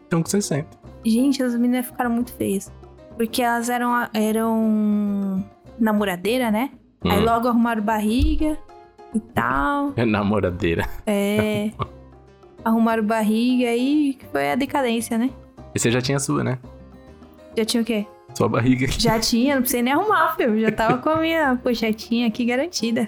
estão 0.03 0.21
com 0.23 0.29
60. 0.29 0.67
Gente, 1.05 1.41
as 1.43 1.53
meninas 1.55 1.85
ficaram 1.85 2.09
muito 2.11 2.31
feias. 2.33 2.71
Porque 3.17 3.41
elas 3.41 3.69
eram, 3.69 4.07
eram 4.13 5.43
namoradeira, 5.79 6.49
né? 6.51 6.71
Aí 7.03 7.19
Hum. 7.21 7.25
logo 7.25 7.47
arrumaram 7.47 7.81
barriga 7.81 8.57
e 9.13 9.19
tal. 9.19 9.93
É 9.97 10.05
namoradeira. 10.05 10.87
É. 11.05 11.71
arrumaram 12.63 13.03
barriga 13.03 13.67
aí 13.67 14.13
que 14.17 14.25
foi 14.27 14.51
a 14.51 14.55
decadência, 14.55 15.17
né? 15.17 15.29
E 15.75 15.79
você 15.79 15.91
já 15.91 16.01
tinha 16.01 16.15
a 16.17 16.19
sua, 16.19 16.43
né? 16.43 16.57
Já 17.57 17.65
tinha 17.65 17.81
o 17.83 17.85
quê? 17.85 18.05
Sua 18.35 18.47
barriga. 18.49 18.87
Já 18.87 19.19
tinha, 19.19 19.55
não 19.55 19.61
precisei 19.61 19.83
nem 19.83 19.93
arrumar, 19.93 20.35
filho. 20.35 20.59
Já 20.59 20.71
tava 20.71 20.97
com 20.97 21.09
a 21.09 21.17
minha 21.17 21.55
pochetinha 21.61 22.27
aqui 22.27 22.45
garantida. 22.45 23.07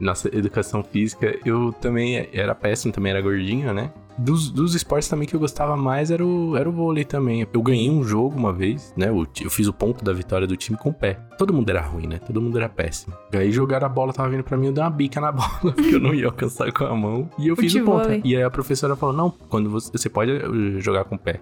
Nossa, 0.00 0.28
educação 0.36 0.82
física, 0.82 1.38
eu 1.44 1.72
também 1.80 2.28
era 2.32 2.54
péssimo, 2.54 2.92
também 2.92 3.12
era 3.12 3.20
gordinho, 3.20 3.72
né? 3.72 3.90
Dos, 4.18 4.50
dos 4.50 4.74
esportes 4.74 5.08
também 5.10 5.28
que 5.28 5.36
eu 5.36 5.40
gostava 5.40 5.76
mais 5.76 6.10
era 6.10 6.24
o, 6.24 6.56
era 6.56 6.66
o 6.68 6.72
vôlei 6.72 7.04
também. 7.04 7.46
Eu 7.52 7.62
ganhei 7.62 7.90
um 7.90 8.02
jogo 8.02 8.34
uma 8.38 8.50
vez, 8.52 8.92
né? 8.96 9.10
O 9.12 9.26
ti- 9.26 9.44
Eu 9.44 9.50
fiz 9.50 9.66
o 9.66 9.72
ponto 9.74 10.02
da 10.02 10.12
vitória 10.12 10.46
do 10.46 10.56
time 10.56 10.76
com 10.78 10.88
o 10.88 10.92
pé. 10.92 11.18
Todo 11.36 11.52
mundo 11.52 11.68
era 11.68 11.82
ruim, 11.82 12.06
né? 12.06 12.18
Todo 12.18 12.40
mundo 12.40 12.56
era 12.56 12.66
péssimo. 12.68 13.14
Aí 13.34 13.52
jogaram 13.52 13.84
a 13.86 13.90
bola, 13.90 14.14
tava 14.14 14.30
vindo 14.30 14.42
pra 14.42 14.56
mim, 14.56 14.68
eu 14.68 14.72
dei 14.72 14.82
uma 14.82 14.88
bica 14.90 15.20
na 15.20 15.30
bola, 15.32 15.50
porque 15.60 15.94
eu 15.96 16.00
não 16.00 16.14
ia 16.14 16.26
alcançar 16.26 16.72
com 16.72 16.84
a 16.84 16.94
mão. 16.96 17.28
E 17.38 17.48
eu 17.48 17.56
fiz 17.56 17.74
o 17.74 17.84
ponto. 17.84 17.98
Futevôlei. 18.04 18.22
E 18.24 18.34
aí 18.36 18.42
a 18.42 18.48
professora 18.50 18.96
falou: 18.96 19.14
não, 19.14 19.30
quando 19.30 19.68
você, 19.68 19.90
você 19.92 20.08
pode 20.08 20.30
eh, 20.30 20.80
jogar 20.80 21.04
com 21.04 21.16
o 21.16 21.18
pé 21.18 21.40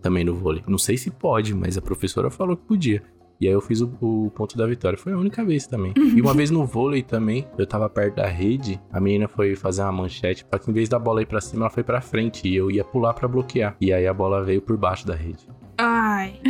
também 0.00 0.24
no 0.24 0.34
vôlei. 0.34 0.62
Não 0.66 0.78
sei 0.78 0.96
se 0.96 1.10
pode, 1.10 1.54
mas 1.54 1.76
a 1.76 1.82
professora 1.82 2.30
falou 2.30 2.56
que 2.56 2.64
podia. 2.64 3.02
E 3.40 3.46
aí 3.46 3.52
eu 3.52 3.60
fiz 3.60 3.80
o, 3.80 3.92
o 4.00 4.30
ponto 4.34 4.56
da 4.56 4.66
vitória. 4.66 4.98
Foi 4.98 5.12
a 5.12 5.16
única 5.16 5.44
vez 5.44 5.66
também. 5.66 5.92
E 5.96 6.20
uma 6.20 6.32
vez 6.32 6.50
no 6.50 6.64
vôlei 6.64 7.02
também, 7.02 7.46
eu 7.58 7.66
tava 7.66 7.88
perto 7.88 8.16
da 8.16 8.26
rede, 8.26 8.80
a 8.92 9.00
menina 9.00 9.28
foi 9.28 9.54
fazer 9.56 9.82
uma 9.82 9.92
manchete, 9.92 10.44
pra 10.44 10.58
que 10.58 10.70
em 10.70 10.74
vez 10.74 10.88
da 10.88 10.98
bola 10.98 11.22
ir 11.22 11.26
pra 11.26 11.40
cima, 11.40 11.62
ela 11.64 11.70
foi 11.70 11.82
pra 11.82 12.00
frente. 12.00 12.46
E 12.48 12.54
eu 12.54 12.70
ia 12.70 12.84
pular 12.84 13.12
pra 13.14 13.28
bloquear. 13.28 13.76
E 13.80 13.92
aí 13.92 14.06
a 14.06 14.14
bola 14.14 14.42
veio 14.42 14.62
por 14.62 14.76
baixo 14.76 15.06
da 15.06 15.14
rede. 15.14 15.48
Ai. 15.78 16.40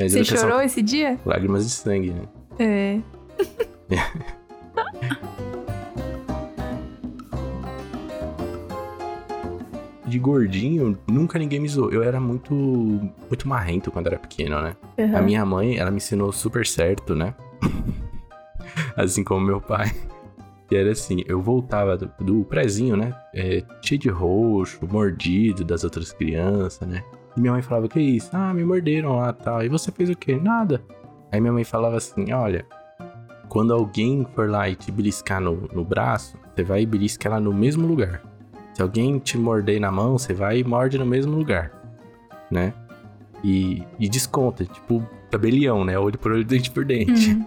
Você 0.00 0.24
chorou 0.24 0.60
esse 0.60 0.82
dia? 0.82 1.18
Lágrimas 1.24 1.64
de 1.64 1.70
sangue, 1.70 2.10
né? 2.10 2.22
É. 2.58 3.00
De 10.14 10.18
gordinho, 10.20 10.96
nunca 11.10 11.40
ninguém 11.40 11.58
me 11.58 11.66
zoou. 11.68 11.90
Eu 11.90 12.00
era 12.04 12.20
muito, 12.20 12.54
muito 12.54 13.48
marrento 13.48 13.90
quando 13.90 14.06
era 14.06 14.16
pequeno, 14.16 14.62
né? 14.62 14.76
A 14.96 15.18
Uhum. 15.18 15.24
minha 15.24 15.44
mãe, 15.44 15.76
ela 15.76 15.90
me 15.90 15.96
ensinou 15.96 16.30
super 16.30 16.64
certo, 16.64 17.16
né? 17.16 17.34
assim 18.96 19.24
como 19.24 19.44
meu 19.44 19.60
pai. 19.60 19.90
Que 20.68 20.76
era 20.76 20.92
assim, 20.92 21.24
eu 21.26 21.42
voltava 21.42 21.96
do, 21.96 22.08
do 22.20 22.44
prezinho, 22.44 22.96
né? 22.96 23.12
É, 23.34 23.64
cheio 23.82 24.00
de 24.00 24.08
roxo, 24.08 24.78
mordido 24.88 25.64
das 25.64 25.82
outras 25.82 26.12
crianças, 26.12 26.86
né? 26.86 27.02
E 27.36 27.40
minha 27.40 27.52
mãe 27.52 27.60
falava, 27.62 27.88
que 27.88 27.98
isso? 27.98 28.30
Ah, 28.32 28.54
me 28.54 28.62
morderam 28.64 29.16
lá 29.16 29.32
tal. 29.32 29.64
E 29.64 29.68
você 29.68 29.90
fez 29.90 30.08
o 30.10 30.16
quê? 30.16 30.36
Nada. 30.40 30.80
Aí 31.32 31.40
minha 31.40 31.52
mãe 31.52 31.64
falava 31.64 31.96
assim, 31.96 32.32
olha, 32.32 32.64
quando 33.48 33.74
alguém 33.74 34.24
for 34.32 34.48
lá 34.48 34.68
e 34.68 34.76
te 34.76 34.92
beliscar 34.92 35.40
no, 35.40 35.68
no 35.74 35.84
braço, 35.84 36.38
você 36.54 36.62
vai 36.62 36.82
e 36.82 36.86
belisca 36.86 37.26
ela 37.28 37.40
no 37.40 37.52
mesmo 37.52 37.84
lugar. 37.84 38.22
Se 38.74 38.82
alguém 38.82 39.18
te 39.18 39.38
morder 39.38 39.80
na 39.80 39.90
mão, 39.90 40.18
você 40.18 40.34
vai 40.34 40.58
e 40.58 40.64
morde 40.64 40.98
no 40.98 41.06
mesmo 41.06 41.36
lugar, 41.36 41.70
né? 42.50 42.74
E, 43.42 43.82
e 44.00 44.08
desconta, 44.08 44.64
tipo, 44.64 45.06
tabelião, 45.30 45.84
né? 45.84 45.98
Olho 45.98 46.18
por 46.18 46.32
olho, 46.32 46.44
dente 46.46 46.70
por 46.70 46.84
dente. 46.84 47.30
Uhum. 47.30 47.46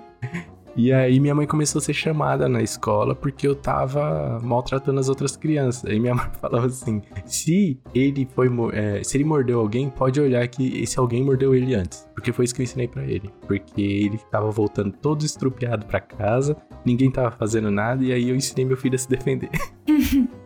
E 0.78 0.94
aí 0.94 1.20
minha 1.20 1.34
mãe 1.34 1.48
começou 1.48 1.80
a 1.80 1.82
ser 1.82 1.94
chamada 1.94 2.48
na 2.48 2.62
escola 2.62 3.16
porque 3.16 3.48
eu 3.48 3.56
tava 3.56 4.40
maltratando 4.44 5.00
as 5.00 5.10
outras 5.10 5.36
crianças. 5.36 5.84
Aí 5.90 6.00
minha 6.00 6.14
mãe 6.16 6.30
falava 6.40 6.68
assim: 6.68 7.02
se 7.26 7.80
ele 7.96 8.28
foi 8.36 8.48
é, 8.74 9.04
se 9.04 9.18
ele 9.18 9.24
mordeu 9.24 9.60
alguém, 9.60 9.90
pode 9.90 10.22
olhar 10.22 10.48
que 10.48 10.82
esse 10.82 11.00
alguém 11.00 11.24
mordeu 11.24 11.56
ele 11.56 11.74
antes. 11.74 12.08
Porque 12.14 12.32
foi 12.32 12.46
isso 12.46 12.54
que 12.54 12.62
eu 12.62 12.64
ensinei 12.64 12.88
pra 12.88 13.04
ele. 13.04 13.30
Porque 13.48 13.82
ele 13.82 14.20
tava 14.32 14.52
voltando 14.52 14.92
todo 14.92 15.26
estrupiado 15.26 15.88
pra 15.88 16.00
casa, 16.00 16.56
ninguém 16.86 17.10
tava 17.10 17.32
fazendo 17.32 17.72
nada, 17.72 18.04
e 18.04 18.14
aí 18.14 18.30
eu 18.30 18.36
ensinei 18.36 18.64
meu 18.64 18.78
filho 18.78 18.96
a 18.96 19.00
se 19.00 19.10
defender. 19.10 19.50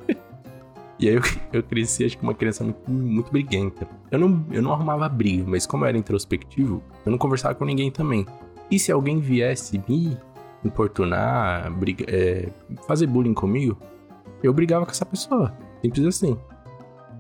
E 1.02 1.10
aí 1.10 1.16
eu, 1.16 1.22
eu 1.52 1.64
cresci, 1.64 2.06
acho 2.06 2.18
que 2.18 2.24
uma 2.24 2.36
criança 2.36 2.64
muito, 2.64 2.90
muito 2.90 3.32
briguenta. 3.32 3.88
Eu 4.12 4.20
não, 4.20 4.46
eu 4.52 4.62
não 4.62 4.72
arrumava 4.72 5.10
briga, 5.10 5.44
mas 5.48 5.66
como 5.66 5.84
eu 5.84 5.90
era 5.90 5.98
introspectivo, 5.98 6.82
eu 7.06 7.12
não 7.12 7.18
conversava 7.18 7.56
com 7.56 7.66
ninguém 7.66 7.92
também. 7.92 8.26
E 8.70 8.78
se 8.78 8.92
alguém 8.92 9.20
viesse 9.20 9.82
me 9.90 10.16
importunar, 10.64 11.70
briga, 11.74 12.06
é, 12.08 12.50
fazer 12.88 13.08
bullying 13.08 13.34
comigo, 13.34 13.76
eu 14.44 14.54
brigava 14.54 14.86
com 14.86 14.92
essa 14.92 15.06
pessoa. 15.06 15.52
Simples 15.82 16.06
assim. 16.06 16.38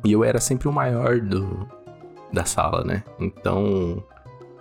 E 0.06 0.12
eu 0.12 0.24
era 0.24 0.40
sempre 0.40 0.68
o 0.68 0.72
maior 0.72 1.20
do, 1.20 1.68
da 2.32 2.46
sala, 2.46 2.84
né? 2.84 3.04
Então, 3.20 4.04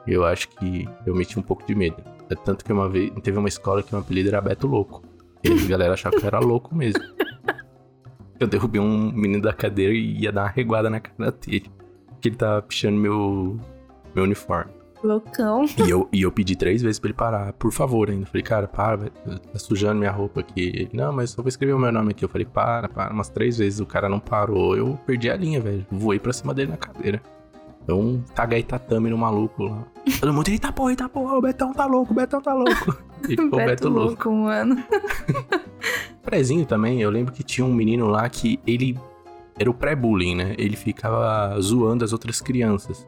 eu 0.06 0.24
acho 0.24 0.48
que 0.48 0.88
eu 1.06 1.14
meti 1.14 1.38
um 1.38 1.42
pouco 1.42 1.66
de 1.66 1.74
medo. 1.74 2.02
É 2.30 2.34
tanto 2.34 2.64
que 2.64 2.72
uma 2.72 2.88
vez 2.88 3.10
teve 3.22 3.38
uma 3.38 3.48
escola 3.48 3.82
que 3.82 3.94
o 3.94 3.98
apelido 3.98 4.28
era 4.28 4.40
Beto 4.40 4.66
Louco. 4.66 5.02
E 5.42 5.50
a 5.50 5.68
galera 5.68 5.94
achava 5.94 6.16
que 6.16 6.22
eu 6.22 6.26
era 6.26 6.38
louco 6.38 6.74
mesmo. 6.74 7.02
Eu 8.40 8.46
derrubei 8.48 8.80
um 8.80 9.12
menino 9.12 9.42
da 9.42 9.52
cadeira 9.52 9.92
e 9.92 10.22
ia 10.22 10.32
dar 10.32 10.44
uma 10.44 10.48
reguada 10.48 10.88
na 10.88 10.98
cara 10.98 11.30
dele. 11.30 11.70
Porque 12.08 12.28
ele 12.30 12.36
tava 12.36 12.62
pichando 12.62 12.96
meu, 12.98 13.60
meu 14.14 14.24
uniforme. 14.24 14.72
Loucão. 15.02 15.64
E 15.78 15.88
eu, 15.88 16.08
e 16.12 16.22
eu 16.22 16.32
pedi 16.32 16.56
três 16.56 16.82
vezes 16.82 16.98
pra 16.98 17.08
ele 17.08 17.16
parar, 17.16 17.52
por 17.54 17.72
favor, 17.72 18.10
ainda. 18.10 18.26
Falei, 18.26 18.42
cara, 18.42 18.66
para, 18.66 19.08
tá 19.08 19.58
sujando 19.58 19.98
minha 19.98 20.10
roupa 20.10 20.40
aqui. 20.40 20.72
Ele, 20.74 20.90
não, 20.92 21.12
mas 21.12 21.30
só 21.30 21.42
vou 21.42 21.48
escrever 21.48 21.72
o 21.74 21.78
meu 21.78 21.92
nome 21.92 22.10
aqui. 22.10 22.24
Eu 22.24 22.28
falei, 22.28 22.46
para, 22.46 22.88
para, 22.88 23.12
umas 23.12 23.28
três 23.28 23.58
vezes. 23.58 23.80
O 23.80 23.86
cara 23.86 24.08
não 24.08 24.20
parou, 24.20 24.76
eu 24.76 24.98
perdi 25.06 25.30
a 25.30 25.36
linha, 25.36 25.60
velho. 25.60 25.86
Voei 25.90 26.18
pra 26.18 26.32
cima 26.32 26.52
dele 26.52 26.70
na 26.70 26.76
cadeira. 26.76 27.22
Então, 27.82 28.22
tagai 28.34 28.62
tatame 28.62 29.08
no 29.08 29.16
maluco 29.16 29.64
lá. 29.64 29.84
Todo 30.20 30.34
mundo, 30.34 30.48
eita 30.48 30.70
porra, 30.70 30.90
eita 30.90 31.08
porra, 31.08 31.38
o 31.38 31.40
Betão 31.40 31.72
tá 31.72 31.86
louco, 31.86 32.12
o 32.12 32.16
Betão 32.16 32.40
tá 32.40 32.54
louco. 32.54 32.96
E 33.28 33.36
ficou 33.36 33.60
o 33.60 33.66
Beto 33.66 33.88
louco. 33.90 34.32
mano. 34.32 34.82
Prezinho 36.22 36.64
também, 36.66 37.00
eu 37.00 37.10
lembro 37.10 37.32
que 37.32 37.42
tinha 37.42 37.64
um 37.64 37.72
menino 37.72 38.06
lá 38.06 38.28
que 38.28 38.60
ele 38.66 38.98
era 39.58 39.70
o 39.70 39.74
pré-bullying, 39.74 40.34
né? 40.36 40.54
Ele 40.58 40.76
ficava 40.76 41.58
zoando 41.60 42.04
as 42.04 42.12
outras 42.12 42.40
crianças. 42.40 43.06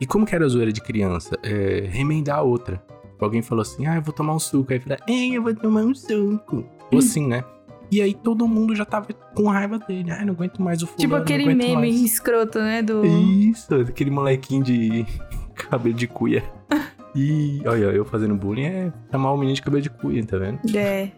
E 0.00 0.06
como 0.06 0.26
que 0.26 0.34
era 0.34 0.44
a 0.44 0.48
zoeira 0.48 0.72
de 0.72 0.80
criança? 0.80 1.38
É, 1.42 1.86
remendar 1.90 2.38
a 2.38 2.42
outra. 2.42 2.82
Alguém 3.20 3.40
falou 3.40 3.62
assim, 3.62 3.86
ah, 3.86 3.96
eu 3.96 4.02
vou 4.02 4.12
tomar 4.12 4.34
um 4.34 4.38
suco. 4.38 4.72
Aí 4.72 4.78
fala, 4.80 4.98
ei, 5.08 5.36
eu 5.36 5.42
vou 5.42 5.54
tomar 5.54 5.82
um 5.82 5.94
suco. 5.94 6.64
Ou 6.92 6.98
assim, 6.98 7.26
né? 7.26 7.42
E 7.90 8.02
aí 8.02 8.12
todo 8.12 8.46
mundo 8.46 8.74
já 8.74 8.84
tava 8.84 9.06
com 9.34 9.46
raiva 9.48 9.78
dele. 9.78 10.10
Ai, 10.10 10.24
não 10.24 10.34
aguento 10.34 10.60
mais 10.60 10.82
o 10.82 10.86
fulano, 10.86 11.00
Tipo 11.00 11.14
aquele 11.14 11.46
meme 11.54 11.74
mais. 11.76 12.02
escroto, 12.02 12.58
né? 12.58 12.82
Do. 12.82 13.04
Isso, 13.06 13.74
aquele 13.76 14.10
molequinho 14.10 14.62
de 14.64 15.06
cabelo 15.54 15.94
de 15.94 16.06
cuia. 16.06 16.42
E 17.16 17.62
olha, 17.64 17.84
eu 17.92 18.04
fazendo 18.04 18.34
bullying 18.34 18.64
é 18.64 18.92
chamar 19.08 19.30
o 19.30 19.36
menino 19.36 19.54
de 19.54 19.62
cabelo 19.62 19.80
de 19.80 19.88
cuia, 19.88 20.26
tá 20.26 20.36
vendo? 20.36 20.58
É. 20.76 21.12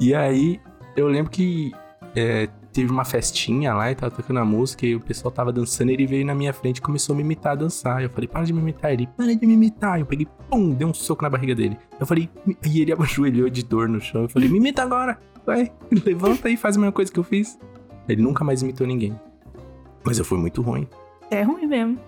E 0.00 0.14
aí, 0.14 0.60
eu 0.96 1.08
lembro 1.08 1.30
que 1.30 1.72
é, 2.14 2.48
teve 2.72 2.90
uma 2.90 3.04
festinha 3.04 3.72
lá 3.74 3.90
e 3.90 3.94
tava 3.94 4.14
tocando 4.14 4.38
a 4.38 4.44
música 4.44 4.86
e 4.86 4.94
o 4.94 5.00
pessoal 5.00 5.30
tava 5.32 5.52
dançando 5.52 5.90
e 5.90 5.94
ele 5.94 6.06
veio 6.06 6.26
na 6.26 6.34
minha 6.34 6.52
frente 6.52 6.78
e 6.78 6.82
começou 6.82 7.14
a 7.14 7.16
me 7.16 7.22
imitar 7.22 7.52
a 7.52 7.56
dançar. 7.56 8.02
Eu 8.02 8.10
falei, 8.10 8.28
para 8.28 8.44
de 8.44 8.52
me 8.52 8.60
imitar. 8.60 8.92
Ele, 8.92 9.06
para 9.06 9.34
de 9.34 9.46
me 9.46 9.54
imitar. 9.54 9.98
Eu 9.98 10.06
peguei, 10.06 10.26
pum, 10.50 10.70
dei 10.74 10.86
um 10.86 10.92
soco 10.92 11.22
na 11.22 11.30
barriga 11.30 11.54
dele. 11.54 11.78
Eu 11.98 12.06
falei, 12.06 12.28
e 12.64 12.80
ele 12.82 12.92
ajoelhou 12.98 13.48
de 13.48 13.62
dor 13.64 13.88
no 13.88 14.00
chão. 14.00 14.22
Eu 14.22 14.28
falei, 14.28 14.48
me 14.48 14.58
imita 14.58 14.82
agora. 14.82 15.18
Vai, 15.46 15.72
levanta 16.04 16.50
e 16.50 16.56
faz 16.56 16.76
a 16.76 16.80
mesma 16.80 16.92
coisa 16.92 17.10
que 17.10 17.18
eu 17.18 17.24
fiz. 17.24 17.58
Ele 18.08 18.22
nunca 18.22 18.44
mais 18.44 18.62
imitou 18.62 18.86
ninguém. 18.86 19.18
Mas 20.04 20.18
eu 20.18 20.24
fui 20.24 20.38
muito 20.38 20.60
ruim. 20.62 20.86
É 21.30 21.42
ruim 21.42 21.66
mesmo. 21.66 21.98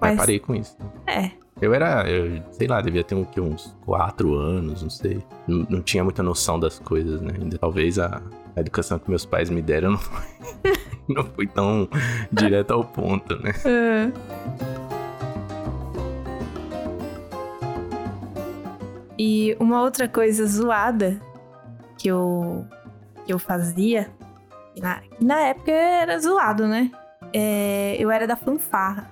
Mas 0.00 0.10
Mas- 0.10 0.16
parei 0.18 0.38
com 0.38 0.54
isso. 0.54 0.76
É. 1.06 1.30
Eu 1.58 1.72
era, 1.72 2.06
eu, 2.08 2.42
sei 2.52 2.68
lá, 2.68 2.82
devia 2.82 3.02
ter 3.02 3.14
um, 3.14 3.26
uns 3.38 3.74
quatro 3.80 4.34
anos, 4.34 4.82
não 4.82 4.90
sei. 4.90 5.24
Não, 5.48 5.66
não 5.70 5.82
tinha 5.82 6.04
muita 6.04 6.22
noção 6.22 6.60
das 6.60 6.78
coisas, 6.78 7.18
né? 7.22 7.32
Ainda, 7.40 7.56
talvez 7.56 7.98
a, 7.98 8.20
a 8.54 8.60
educação 8.60 8.98
que 8.98 9.08
meus 9.08 9.24
pais 9.24 9.48
me 9.48 9.62
deram 9.62 9.92
não 9.92 9.98
foi, 9.98 10.24
não 11.08 11.24
foi 11.24 11.46
tão 11.46 11.88
direto 12.30 12.72
ao 12.72 12.84
ponto, 12.84 13.36
né? 13.42 13.52
É. 13.64 14.12
E 19.18 19.56
uma 19.58 19.80
outra 19.80 20.06
coisa 20.06 20.44
zoada 20.46 21.18
que 21.98 22.08
eu, 22.08 22.66
que 23.24 23.32
eu 23.32 23.38
fazia, 23.38 24.10
que 24.74 24.82
na, 24.82 25.00
que 25.00 25.24
na 25.24 25.40
época 25.40 25.72
era 25.72 26.18
zoado, 26.18 26.66
né? 26.66 26.90
É, 27.32 27.96
eu 27.98 28.10
era 28.10 28.26
da 28.26 28.36
fanfarra. 28.36 29.10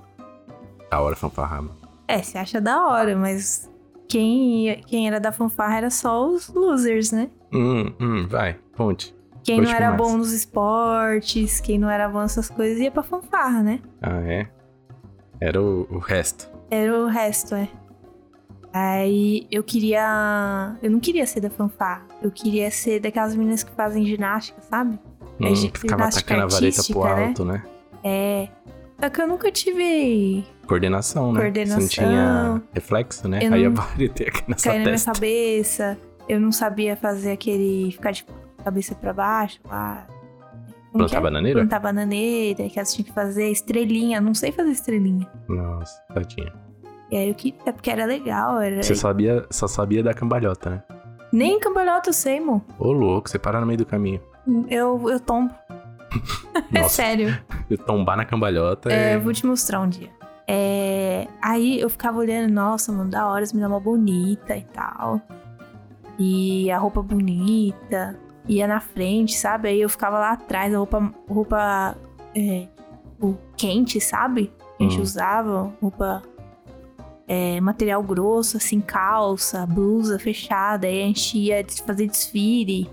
A 0.91 1.01
hora 1.01 1.17
fanfarrava. 1.17 1.84
É, 2.07 2.23
você 2.23 2.39
acha 2.39 2.61
da 2.61 2.87
hora, 2.87 3.17
mas 3.17 3.71
quem, 4.09 4.67
ia- 4.67 4.77
quem 4.77 5.07
era 5.07 5.19
da 5.19 5.33
fanfarra 5.33 5.77
era 5.79 5.91
só 5.91 6.27
os 6.29 6.49
losers, 6.49 7.11
né? 7.13 7.31
Hum, 7.53 7.93
hum, 8.01 8.27
vai, 8.29 8.55
ponte. 8.77 9.15
Quem 9.43 9.61
não 9.61 9.71
era 9.71 9.91
mais. 9.91 10.01
bom 10.03 10.17
nos 10.17 10.33
esportes, 10.33 11.61
quem 11.61 11.79
não 11.79 11.89
era 11.91 12.09
bom 12.09 12.21
nessas 12.21 12.49
coisas, 12.49 12.79
ia 12.81 12.91
pra 12.91 13.03
fanfarra, 13.03 13.63
né? 13.63 13.81
Ah, 14.01 14.21
é? 14.23 14.49
Era 15.41 15.61
o, 15.61 15.87
o 15.91 15.99
resto. 15.99 16.49
Era 16.71 16.99
o 16.99 17.07
resto, 17.07 17.55
é. 17.55 17.69
Aí 18.73 19.47
eu 19.51 19.63
queria. 19.63 20.77
Eu 20.83 20.91
não 20.91 20.99
queria 20.99 21.27
ser 21.27 21.41
da 21.41 21.51
fanfarra. 21.51 22.07
Eu 22.23 22.31
queria 22.31 22.71
ser 22.71 23.01
daquelas 23.01 23.35
meninas 23.37 23.63
que 23.63 23.71
fazem 23.73 24.05
ginástica, 24.05 24.61
sabe? 24.63 24.99
É 25.41 25.49
Hum, 25.51 25.55
gi- 25.55 25.73
ficava 25.75 26.05
atacando 26.05 26.43
a 26.43 26.47
vareta 26.47 26.83
pro 26.85 27.05
né? 27.05 27.27
alto, 27.27 27.45
né? 27.45 27.63
É. 28.03 28.49
Só 29.01 29.11
que 29.11 29.21
eu 29.23 29.29
nunca 29.29 29.51
tive 29.53 30.45
Coordenação, 30.65 31.33
né? 31.33 31.41
Você 31.41 31.43
Coordenação. 31.43 31.81
não 31.81 31.89
tinha 31.89 32.63
reflexo, 32.73 33.29
né? 33.29 33.39
Eu 33.43 33.53
Aí 33.55 33.65
a 33.67 33.71
vareta 33.71 34.23
ia 34.23 34.31
cair 34.33 34.45
na 34.49 34.57
sua 34.59 34.71
cair 34.73 34.79
na 34.79 34.85
minha 34.85 34.93
testa. 34.95 35.13
cabeça. 35.13 35.99
Eu 36.29 36.41
não 36.41 36.53
sabia 36.53 36.97
fazer 36.97 37.33
aquele. 37.33 37.93
ficar 37.93 38.11
de 38.13 38.25
cabeça 38.65 38.95
pra 38.95 39.13
baixo 39.13 39.61
lá. 39.69 40.07
Que 40.93 40.99
Plantar 40.99 41.19
é? 41.19 41.21
bananeira? 41.21 41.61
Plantar 41.61 41.81
bananeira, 41.81 42.69
que 42.69 42.79
elas 42.79 42.95
tinham 42.95 43.05
que 43.07 43.13
fazer 43.13 43.51
estrelinha. 43.51 44.21
Não 44.21 44.33
sei 44.35 44.53
fazer 44.53 44.71
estrelinha. 44.71 45.29
Nossa, 45.49 46.01
tadinha. 46.15 46.53
E 47.11 47.17
aí 47.17 47.29
eu 47.29 47.35
queria, 47.35 47.73
porque 47.73 47.91
era 47.91 48.05
legal. 48.07 48.61
Era... 48.61 48.83
Você 48.83 48.95
sabia, 48.95 49.45
só 49.51 49.67
sabia 49.67 50.03
da 50.03 50.15
cambalhota, 50.15 50.71
né? 50.71 50.83
Nem 51.33 51.59
cambalhota 51.59 52.11
eu 52.11 52.15
sei, 52.15 52.39
mo. 52.41 52.65
Ô, 52.79 52.93
louco, 52.93 53.29
você 53.29 53.39
para 53.39 53.61
no 53.61 53.67
meio 53.67 53.79
do 53.79 53.85
caminho. 53.87 54.21
Eu, 54.69 55.11
eu 55.11 55.19
tombo. 55.21 55.53
É 56.73 56.85
sério. 56.89 57.37
eu 57.69 57.77
tombar 57.77 58.17
na 58.17 58.25
cambalhota 58.25 58.93
É, 58.93 59.13
é... 59.13 59.15
eu 59.17 59.21
vou 59.21 59.33
te 59.33 59.45
mostrar 59.45 59.81
um 59.81 59.89
dia. 59.89 60.09
É, 60.47 61.27
aí 61.41 61.81
eu 61.81 61.89
ficava 61.89 62.19
olhando, 62.19 62.53
nossa, 62.53 62.93
mano, 62.93 63.11
da 63.11 63.27
hora, 63.27 63.43
as 63.43 63.53
meninas 63.53 63.71
mó 63.71 63.81
bonita 63.81 64.57
e 64.57 64.63
tal. 64.63 65.21
E 66.19 66.71
a 66.71 66.79
roupa 66.79 67.03
bonita. 67.03 68.19
Ia 68.47 68.67
na 68.69 68.79
frente, 68.79 69.35
sabe? 69.37 69.69
Aí 69.69 69.81
eu 69.81 69.89
ficava 69.89 70.19
lá 70.19 70.33
atrás, 70.33 70.75
a 70.75 70.79
roupa, 70.79 71.13
roupa 71.29 71.97
é, 72.37 72.69
o 73.21 73.35
quente, 73.57 74.01
sabe? 74.01 74.53
Que 74.77 74.85
a 74.85 74.89
gente 74.89 74.99
Hum. 74.99 75.03
usava, 75.03 75.73
roupa 75.81 76.23
é, 77.27 77.59
material 77.61 78.03
grosso, 78.03 78.59
assim, 78.59 78.81
calça, 78.81 79.67
blusa 79.67 80.19
fechada. 80.19 80.87
Aí 80.87 81.03
a 81.03 81.07
gente 81.07 81.39
ia 81.39 81.65
fazer 81.87 82.07
desfile 82.07 82.91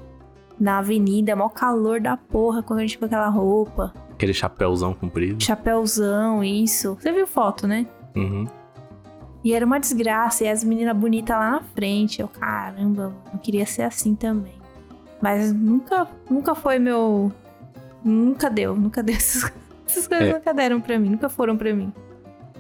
na 0.60 0.77
avenida, 0.77 1.36
mó 1.36 1.50
calor 1.50 2.00
da 2.00 2.15
porra 2.15 2.63
quando 2.63 2.79
a 2.79 2.81
gente 2.84 2.98
com 2.98 3.05
aquela 3.05 3.27
roupa. 3.27 3.93
Aquele 4.21 4.33
chapéuzão 4.35 4.93
comprido. 4.93 5.43
Chapéuzão, 5.43 6.43
isso. 6.43 6.95
Você 6.99 7.11
viu 7.11 7.25
foto, 7.25 7.65
né? 7.65 7.87
Uhum. 8.15 8.45
E 9.43 9.51
era 9.51 9.65
uma 9.65 9.79
desgraça. 9.79 10.43
E 10.43 10.47
as 10.47 10.63
meninas 10.63 10.95
bonitas 10.95 11.35
lá 11.35 11.49
na 11.53 11.61
frente. 11.61 12.21
Eu, 12.21 12.27
caramba, 12.27 13.15
eu 13.33 13.39
queria 13.39 13.65
ser 13.65 13.81
assim 13.81 14.13
também. 14.13 14.53
Mas 15.19 15.51
nunca, 15.51 16.07
nunca 16.29 16.53
foi 16.53 16.77
meu. 16.77 17.31
Nunca 18.05 18.47
deu, 18.47 18.75
nunca 18.75 19.01
deu. 19.01 19.15
Essas, 19.15 19.51
essas 19.89 20.07
coisas 20.07 20.27
É. 20.27 20.33
nunca 20.33 20.53
deram 20.53 20.79
pra 20.79 20.99
mim, 20.99 21.09
nunca 21.09 21.27
foram 21.27 21.57
pra 21.57 21.73
mim. 21.73 21.91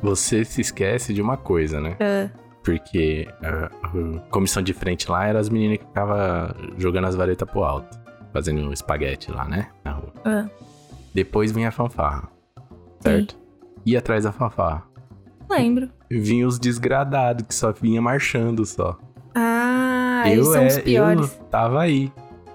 Você 0.01 0.43
se 0.43 0.61
esquece 0.61 1.13
de 1.13 1.21
uma 1.21 1.37
coisa, 1.37 1.79
né? 1.79 1.95
Ah, 1.99 2.27
Porque 2.63 3.27
a, 3.43 3.65
a 3.87 4.19
comissão 4.31 4.63
de 4.63 4.73
frente 4.73 5.11
lá 5.11 5.27
era 5.27 5.37
as 5.39 5.47
meninas 5.47 5.77
que 5.77 5.85
ficavam 5.85 6.15
jogando 6.79 7.05
as 7.05 7.15
varetas 7.15 7.47
pro 7.47 7.63
alto. 7.63 8.01
Fazendo 8.33 8.73
espaguete 8.73 9.31
lá, 9.31 9.45
né? 9.45 9.67
Na 9.85 9.91
rua. 9.91 10.13
Ah, 10.25 10.45
Depois 11.13 11.51
vinha 11.51 11.69
a 11.69 11.71
fanfarra. 11.71 12.29
Certo? 12.99 13.37
E 13.85 13.97
atrás 13.97 14.23
da 14.23 14.31
fanfarra. 14.31 14.83
lembro. 15.49 15.89
Vinha 16.09 16.47
os 16.47 16.59
desgradados, 16.59 17.45
que 17.47 17.53
só 17.55 17.71
vinha 17.71 18.01
marchando 18.01 18.65
só. 18.65 18.97
Ah, 19.35 20.23
eles 20.27 20.47
são 20.47 20.65
os 20.67 20.77
é- 20.77 20.81
piores. 20.81 21.37
eu 21.39 21.45
tava 21.45 21.81
aí. 21.81 22.11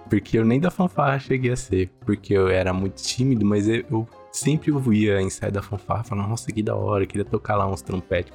Porque 0.08 0.38
eu 0.38 0.44
nem 0.44 0.60
da 0.60 0.70
fanfarra 0.70 1.18
cheguei 1.18 1.50
a 1.50 1.56
ser. 1.56 1.90
Porque 2.04 2.32
eu 2.32 2.48
era 2.48 2.72
muito 2.72 3.02
tímido, 3.02 3.44
mas 3.44 3.66
eu, 3.66 3.84
eu 3.90 4.08
sempre 4.30 4.70
ouvia 4.70 5.20
ensaio 5.20 5.50
da 5.52 5.62
fanfarra 5.62 6.04
falando, 6.04 6.28
nossa, 6.28 6.52
que 6.52 6.62
da 6.62 6.76
hora, 6.76 7.04
queria 7.06 7.24
tocar 7.24 7.56
lá 7.56 7.66
uns 7.66 7.82
trompetes. 7.82 8.32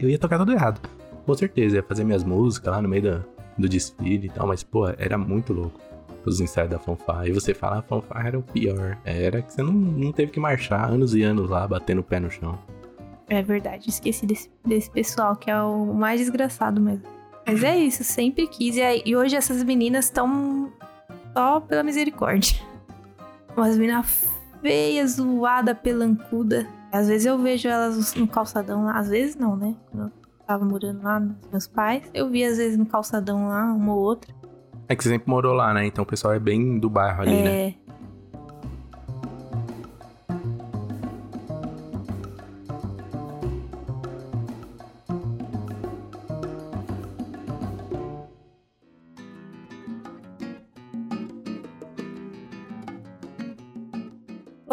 Eu 0.00 0.10
ia 0.10 0.18
tocar 0.18 0.38
tudo 0.38 0.52
errado. 0.52 0.80
Com 1.24 1.34
certeza, 1.34 1.76
ia 1.76 1.82
fazer 1.82 2.04
minhas 2.04 2.24
músicas 2.24 2.74
lá 2.74 2.82
no 2.82 2.88
meio 2.88 3.02
da- 3.02 3.20
do 3.56 3.68
desfile 3.68 4.26
e 4.26 4.30
tal, 4.30 4.46
mas, 4.48 4.62
pô, 4.62 4.88
era 4.98 5.16
muito 5.16 5.52
louco. 5.52 5.78
Os 6.26 6.40
ensaios 6.40 6.70
da 6.70 6.78
fanfarra. 6.78 7.28
E 7.28 7.32
você 7.32 7.52
fala, 7.52 7.78
a 7.78 7.82
fanfarra 7.82 8.28
era 8.28 8.38
o 8.38 8.42
pior. 8.42 8.98
Era 9.04 9.42
que 9.42 9.52
você 9.52 9.62
não, 9.62 9.72
não 9.72 10.12
teve 10.12 10.32
que 10.32 10.40
marchar 10.40 10.90
anos 10.90 11.14
e 11.14 11.22
anos 11.22 11.50
lá, 11.50 11.66
batendo 11.68 12.00
o 12.00 12.04
pé 12.04 12.18
no 12.18 12.30
chão. 12.30 12.58
É 13.28 13.42
verdade, 13.42 13.88
esqueci 13.88 14.26
desse, 14.26 14.50
desse 14.64 14.90
pessoal, 14.90 15.34
que 15.34 15.50
é 15.50 15.60
o 15.60 15.94
mais 15.94 16.20
desgraçado 16.20 16.80
mesmo. 16.80 17.04
Mas 17.46 17.62
é 17.62 17.76
isso, 17.76 18.04
sempre 18.04 18.46
quis. 18.46 18.76
E, 18.76 19.02
e 19.04 19.16
hoje 19.16 19.36
essas 19.36 19.62
meninas 19.62 20.06
estão 20.06 20.72
só 21.32 21.60
pela 21.60 21.82
misericórdia. 21.82 22.58
Umas 23.56 23.76
meninas 23.76 24.24
feias, 24.60 25.12
zoada, 25.12 25.74
pelancuda. 25.74 26.66
Às 26.90 27.08
vezes 27.08 27.26
eu 27.26 27.38
vejo 27.38 27.68
elas 27.68 28.14
no 28.14 28.26
calçadão 28.26 28.84
lá. 28.84 28.98
Às 28.98 29.08
vezes 29.08 29.36
não, 29.36 29.56
né? 29.56 29.74
Quando 29.90 30.04
eu 30.04 30.12
tava 30.46 30.64
morando 30.64 31.02
lá 31.02 31.20
nos 31.20 31.36
meus 31.50 31.66
pais, 31.66 32.02
eu 32.14 32.28
vi 32.30 32.44
às 32.44 32.56
vezes 32.56 32.78
no 32.78 32.86
calçadão 32.86 33.48
lá, 33.48 33.72
uma 33.72 33.94
ou 33.94 34.00
outra. 34.00 34.34
É 34.88 34.94
que 34.94 35.02
você 35.02 35.10
sempre 35.10 35.30
morou 35.30 35.54
lá, 35.54 35.72
né? 35.72 35.86
Então 35.86 36.04
o 36.04 36.06
pessoal 36.06 36.34
é 36.34 36.38
bem 36.38 36.78
do 36.78 36.90
bairro 36.90 37.22
ali, 37.22 37.42
né? 37.42 37.68
É. 37.68 37.74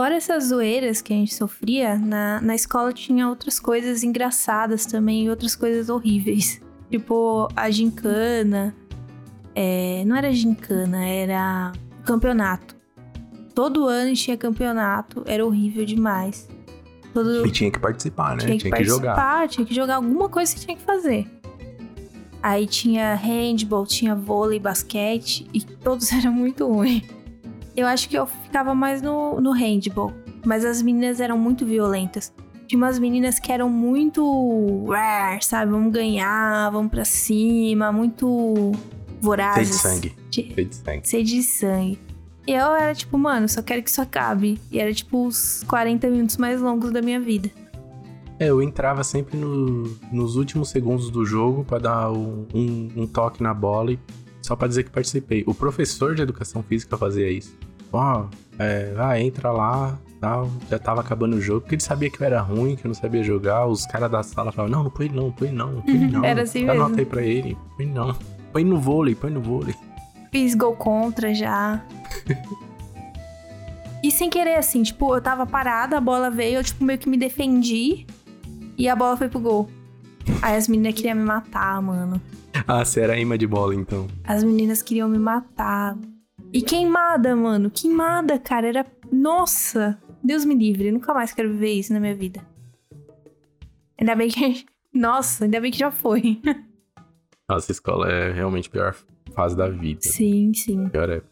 Fora 0.01 0.15
essas 0.15 0.46
zoeiras 0.46 1.00
que 1.00 1.13
a 1.13 1.15
gente 1.15 1.34
sofria, 1.34 1.96
na, 1.96 2.41
na 2.41 2.56
escola 2.56 2.91
tinha 2.91 3.30
outras 3.30 3.60
coisas 3.60 4.03
engraçadas 4.03 4.84
também 4.84 5.25
e 5.25 5.30
outras 5.30 5.56
coisas 5.56 5.89
horríveis. 5.89 6.60
Tipo, 6.89 7.48
a 7.56 7.70
gincana. 7.70 8.75
É, 9.55 10.03
não 10.05 10.15
era 10.15 10.31
gincana, 10.31 11.05
era 11.05 11.72
campeonato. 12.05 12.75
Todo 13.53 13.88
ano 13.88 14.13
tinha 14.13 14.38
campeonato, 14.38 15.24
era 15.25 15.46
horrível 15.46 15.86
demais. 15.86 16.48
Todo, 17.13 17.46
E 17.46 17.51
tinha 17.51 17.70
que 17.70 17.79
participar, 17.79 18.38
né? 18.38 18.58
tinha 18.58 18.72
que 18.72 18.84
jogar. 18.86 19.15
participar, 19.15 19.48
tinha 19.50 19.65
que 19.67 19.74
jogar 19.75 19.96
alguma 19.96 20.29
coisa 20.29 20.53
que 20.55 20.62
tinha 20.62 20.77
que 20.77 20.84
fazer. 20.84 21.27
Aí 22.41 22.65
tinha 22.65 23.13
handball, 23.15 23.86
tinha 23.86 24.15
vôlei, 24.15 24.60
basquete 24.60 25.46
e 25.53 25.62
todos 25.62 26.12
eram 26.13 26.31
muito 26.31 26.65
ruins. 26.65 27.03
Eu 27.75 27.88
acho 27.88 28.08
que 28.10 28.17
eu 28.17 28.25
ficava 28.25 28.74
mais 28.74 29.01
no, 29.01 29.39
no 29.39 29.51
handball, 29.51 30.13
mas 30.46 30.63
as 30.65 30.81
meninas 30.81 31.20
eram 31.20 31.38
muito 31.38 31.65
violentas. 31.65 32.34
Tinha 32.67 32.77
umas 32.77 32.98
meninas 32.98 33.38
que 33.38 33.51
eram 33.51 33.70
muito. 33.70 34.86
Sabe? 35.41 35.72
Vamos 35.72 35.91
ganhar, 35.91 36.70
vamos 36.72 36.89
pra 36.89 37.03
cima, 37.03 37.91
muito 37.91 38.72
De 39.21 39.25
vorazes. 39.25 39.75
sangue. 39.75 40.13
De- 40.29 40.67
sangue. 40.71 41.07
Cheio 41.07 41.23
de 41.25 41.43
sangue. 41.43 41.99
E 42.47 42.51
eu 42.53 42.73
era 42.73 42.93
tipo, 42.95 43.17
mano, 43.17 43.47
só 43.47 43.61
quero 43.61 43.83
que 43.83 43.89
isso 43.89 44.01
acabe. 44.01 44.59
E 44.71 44.79
era 44.79 44.91
tipo 44.93 45.27
os 45.27 45.63
40 45.67 46.09
minutos 46.09 46.37
mais 46.37 46.59
longos 46.59 46.91
da 46.91 47.01
minha 47.01 47.19
vida. 47.19 47.49
É, 48.39 48.47
eu 48.49 48.62
entrava 48.63 49.03
sempre 49.03 49.38
no- 49.38 49.95
nos 50.12 50.36
últimos 50.36 50.69
segundos 50.69 51.12
do 51.12 51.23
jogo 51.23 51.63
pra 51.63 51.77
dar 51.77 52.12
um, 52.12 52.47
um- 52.53 52.89
um 52.97 53.07
toque 53.07 53.43
na 53.43 53.53
bola 53.53 53.91
e 53.93 53.99
só 54.41 54.55
pra 54.55 54.67
dizer 54.67 54.84
que 54.84 54.89
participei. 54.89 55.43
O 55.45 55.53
professor 55.53 56.15
de 56.15 56.23
educação 56.23 56.63
física 56.63 56.97
fazia 56.97 57.29
isso. 57.29 57.55
Ó, 57.93 58.25
é, 58.57 58.93
ah, 58.97 59.19
entra 59.19 59.51
lá, 59.51 59.99
tal. 60.19 60.49
Já 60.69 60.79
tava 60.79 61.01
acabando 61.01 61.36
o 61.36 61.41
jogo, 61.41 61.62
porque 61.62 61.75
ele 61.75 61.84
sabia 61.84 62.10
que 62.10 62.19
eu 62.19 62.25
era 62.25 62.41
ruim, 62.41 62.75
que 62.75 62.86
eu 62.86 62.89
não 62.89 62.95
sabia 62.95 63.21
jogar. 63.21 63.67
Os 63.67 63.86
caras 63.86 64.10
da 64.10 64.23
sala 64.23 64.51
falavam, 64.51 64.71
não, 64.75 64.84
não 64.86 64.89
põe 64.89 65.10
não, 65.10 65.31
põe 65.31 65.51
não, 65.51 65.81
põe 65.81 65.93
não. 66.10 66.23
Era 66.25 66.41
assim 66.41 66.65
Dá 66.65 66.73
mesmo. 66.73 66.95
aí 66.97 67.05
pra 67.05 67.21
ele, 67.21 67.55
põe 67.77 67.86
não. 67.86 68.15
Põe 68.51 68.63
no 68.63 68.79
vôlei, 68.79 69.15
põe 69.15 69.31
no 69.31 69.41
vôlei. 69.41 69.75
Fiz 70.31 70.55
gol 70.55 70.75
contra 70.75 71.33
já. 71.33 71.83
e 74.03 74.11
sem 74.11 74.29
querer, 74.29 74.55
assim, 74.55 74.83
tipo, 74.83 75.13
eu 75.15 75.21
tava 75.21 75.45
parada, 75.45 75.97
a 75.97 76.01
bola 76.01 76.29
veio, 76.29 76.59
eu, 76.59 76.63
tipo, 76.63 76.83
meio 76.83 76.99
que 76.99 77.09
me 77.09 77.17
defendi. 77.17 78.05
E 78.77 78.87
a 78.89 78.95
bola 78.95 79.15
foi 79.17 79.29
pro 79.29 79.39
gol. 79.39 79.69
Aí 80.41 80.55
as 80.55 80.67
meninas 80.67 80.95
queriam 80.95 81.15
me 81.15 81.23
matar, 81.23 81.81
mano. 81.81 82.21
Ah, 82.67 82.83
você 82.83 83.01
era 83.01 83.19
imã 83.19 83.37
de 83.37 83.47
bola, 83.47 83.75
então. 83.75 84.07
As 84.23 84.43
meninas 84.43 84.81
queriam 84.81 85.07
me 85.07 85.17
matar. 85.17 85.97
E 86.53 86.61
queimada, 86.61 87.35
mano. 87.35 87.69
Queimada, 87.69 88.37
cara. 88.37 88.67
Era. 88.67 88.85
Nossa! 89.11 89.97
Deus 90.23 90.45
me 90.45 90.55
livre. 90.55 90.91
Nunca 90.91 91.13
mais 91.13 91.33
quero 91.33 91.49
viver 91.49 91.73
isso 91.73 91.93
na 91.93 91.99
minha 91.99 92.15
vida. 92.15 92.41
Ainda 93.99 94.15
bem 94.15 94.29
que. 94.29 94.65
Nossa, 94.93 95.45
ainda 95.45 95.61
bem 95.61 95.71
que 95.71 95.79
já 95.79 95.91
foi. 95.91 96.41
Nossa, 97.53 97.71
escola 97.71 98.09
é 98.09 98.31
realmente 98.31 98.67
a 98.69 98.71
pior 98.71 98.95
fase 99.35 99.55
da 99.55 99.67
vida. 99.67 100.01
sim, 100.01 100.53
sim. 100.53 100.87
Pior 100.89 101.09
época. 101.09 101.29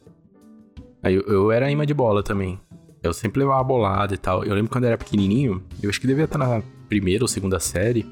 Aí 1.01 1.15
eu, 1.15 1.21
eu 1.23 1.51
era 1.51 1.71
imã 1.71 1.85
de 1.85 1.93
bola 1.93 2.21
também. 2.21 2.59
Eu 3.01 3.13
sempre 3.13 3.39
levava 3.39 3.63
bolada 3.63 4.13
e 4.13 4.17
tal. 4.17 4.43
Eu 4.43 4.53
lembro 4.53 4.69
quando 4.69 4.83
eu 4.83 4.89
era 4.89 4.97
pequenininho, 4.97 5.63
eu 5.81 5.89
acho 5.89 6.01
que 6.01 6.07
devia 6.07 6.25
estar 6.25 6.37
na 6.37 6.61
primeira 6.89 7.23
ou 7.23 7.27
segunda 7.27 7.59
série. 7.59 8.05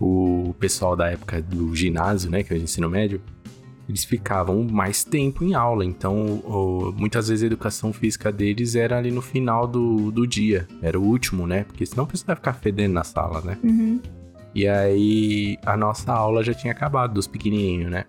O 0.00 0.54
pessoal 0.60 0.94
da 0.94 1.10
época 1.10 1.42
do 1.42 1.74
ginásio, 1.74 2.30
né, 2.30 2.44
que 2.44 2.54
é 2.54 2.56
o 2.56 2.60
ensino 2.60 2.88
médio, 2.88 3.20
eles 3.88 4.04
ficavam 4.04 4.62
mais 4.62 5.02
tempo 5.02 5.42
em 5.42 5.54
aula. 5.54 5.84
Então, 5.84 6.40
o- 6.46 6.94
muitas 6.96 7.26
vezes 7.28 7.42
a 7.42 7.46
educação 7.46 7.92
física 7.92 8.30
deles 8.30 8.76
era 8.76 8.96
ali 8.98 9.10
no 9.10 9.20
final 9.20 9.66
do, 9.66 10.12
do 10.12 10.24
dia. 10.24 10.68
Era 10.80 10.96
o 11.00 11.02
último, 11.02 11.44
né? 11.46 11.64
Porque 11.64 11.84
senão 11.84 12.04
o 12.04 12.06
pessoal 12.06 12.30
ia 12.32 12.36
ficar 12.36 12.52
fedendo 12.52 12.92
na 12.92 13.02
sala, 13.02 13.40
né? 13.40 13.58
Uhum. 13.64 14.00
E 14.54 14.66
aí 14.66 15.58
a 15.64 15.76
nossa 15.76 16.12
aula 16.12 16.42
já 16.42 16.54
tinha 16.54 16.72
acabado, 16.72 17.14
dos 17.14 17.26
pequenininhos, 17.26 17.90
né? 17.90 18.04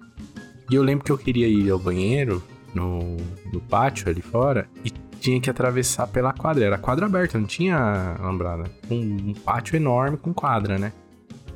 E 0.70 0.76
eu 0.76 0.84
lembro 0.84 1.04
que 1.04 1.12
eu 1.12 1.18
queria 1.18 1.48
ir 1.48 1.70
ao 1.70 1.80
banheiro 1.80 2.44
no, 2.74 3.18
no 3.52 3.60
pátio 3.60 4.10
ali 4.10 4.22
fora 4.22 4.68
e 4.86 4.92
tinha 5.20 5.40
que 5.40 5.50
atravessar 5.50 6.08
pela 6.08 6.32
quadra. 6.32 6.66
Era 6.66 6.78
quadra 6.78 7.06
aberta, 7.06 7.38
não 7.38 7.46
tinha 7.46 8.16
lambrada. 8.20 8.66
Um, 8.90 9.30
um 9.30 9.34
pátio 9.34 9.76
enorme 9.76 10.18
com 10.18 10.34
quadra, 10.34 10.78
né? 10.78 10.94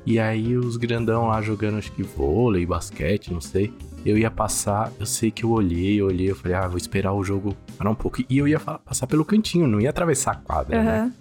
E 0.06 0.19
aí 0.19 0.58
os 0.58 0.76
grandão 0.76 1.28
lá 1.28 1.41
jogando, 1.41 1.78
acho 1.78 1.91
que 1.93 2.04
vôlei, 2.04 2.65
basquete, 2.65 3.32
não 3.32 3.39
sei. 3.39 3.74
Eu 4.06 4.17
ia 4.17 4.30
passar, 4.30 4.91
eu 5.00 5.06
sei 5.06 5.32
que 5.32 5.46
eu 5.46 5.52
olhei, 5.52 6.02
eu 6.02 6.08
olhei, 6.08 6.30
eu 6.30 6.36
falei, 6.36 6.58
ah, 6.58 6.67
vou 6.67 6.78
esperar 6.78 7.13
o 7.13 7.24
jogo 7.24 7.56
parar 7.78 7.89
um 7.89 7.96
pouco. 7.96 8.22
E 8.30 8.38
eu 8.38 8.48
ia 8.48 8.60
passar 8.60 9.08
pelo 9.08 9.24
cantinho, 9.24 9.65
não 9.65 9.80
ia 9.80 9.89
atravessar 9.89 10.32
a 10.32 10.36
quadra, 10.36 10.84
né? 10.84 11.13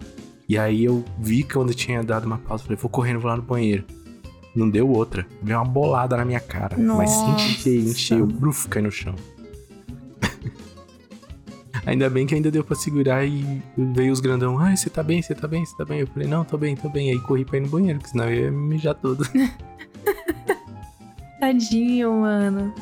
E 0.48 0.58
aí 0.58 0.84
eu 0.84 1.04
vi 1.18 1.42
que 1.42 1.54
quando 1.54 1.70
eu 1.70 1.74
tinha 1.74 2.02
dado 2.02 2.24
uma 2.24 2.38
pausa, 2.38 2.64
falei, 2.64 2.76
vou 2.76 2.90
correndo, 2.90 3.20
vou 3.20 3.30
lá 3.30 3.36
no 3.36 3.42
banheiro. 3.42 3.84
Não 4.54 4.68
deu 4.68 4.88
outra. 4.88 5.26
Veio 5.42 5.58
uma 5.58 5.64
bolada 5.64 6.16
na 6.16 6.24
minha 6.24 6.40
cara. 6.40 6.76
Mas 6.76 7.10
Nossa. 7.10 7.44
enchei, 7.44 7.78
encheu, 7.78 8.26
bruf, 8.26 8.68
cai 8.68 8.82
no 8.82 8.90
chão. 8.90 9.14
ainda 11.86 12.10
bem 12.10 12.26
que 12.26 12.34
ainda 12.34 12.50
deu 12.50 12.62
pra 12.62 12.76
segurar 12.76 13.24
e 13.24 13.62
veio 13.76 14.12
os 14.12 14.20
grandão. 14.20 14.58
Ai, 14.58 14.76
você 14.76 14.90
tá 14.90 15.02
bem, 15.02 15.22
você 15.22 15.34
tá 15.34 15.48
bem, 15.48 15.64
você 15.64 15.74
tá 15.76 15.84
bem. 15.84 16.00
Eu 16.00 16.06
falei, 16.06 16.28
não, 16.28 16.44
tô 16.44 16.58
bem, 16.58 16.76
tô 16.76 16.88
bem. 16.88 17.10
Aí 17.10 17.18
corri 17.20 17.44
pra 17.44 17.56
ir 17.56 17.62
no 17.62 17.68
banheiro, 17.68 17.98
porque 17.98 18.10
senão 18.10 18.28
eu 18.28 18.44
ia 18.44 18.52
mijar 18.52 18.94
todo. 18.94 19.26
Tadinho, 21.40 22.20
mano. 22.20 22.74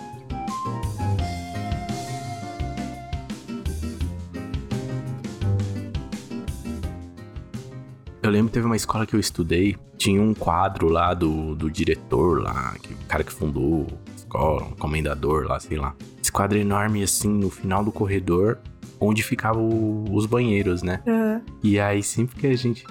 Eu 8.30 8.34
lembro 8.34 8.46
que 8.46 8.54
teve 8.54 8.66
uma 8.66 8.76
escola 8.76 9.04
que 9.04 9.16
eu 9.16 9.18
estudei, 9.18 9.76
tinha 9.98 10.22
um 10.22 10.32
quadro 10.32 10.88
lá 10.88 11.12
do, 11.14 11.56
do 11.56 11.68
diretor 11.68 12.40
lá, 12.40 12.76
que, 12.80 12.94
o 12.94 12.96
cara 13.08 13.24
que 13.24 13.32
fundou 13.32 13.88
a 14.08 14.14
escola, 14.14 14.62
um 14.62 14.76
comendador 14.76 15.48
lá, 15.48 15.58
sei 15.58 15.76
lá. 15.76 15.96
Esse 16.22 16.30
quadro 16.30 16.56
enorme 16.56 17.02
assim, 17.02 17.28
no 17.28 17.50
final 17.50 17.82
do 17.82 17.90
corredor, 17.90 18.58
onde 19.00 19.20
ficavam 19.24 20.04
os 20.12 20.26
banheiros, 20.26 20.80
né? 20.80 21.02
Aham. 21.08 21.42
E 21.60 21.80
aí, 21.80 22.04
sempre 22.04 22.36
que 22.36 22.46
a 22.46 22.56
gente 22.56 22.84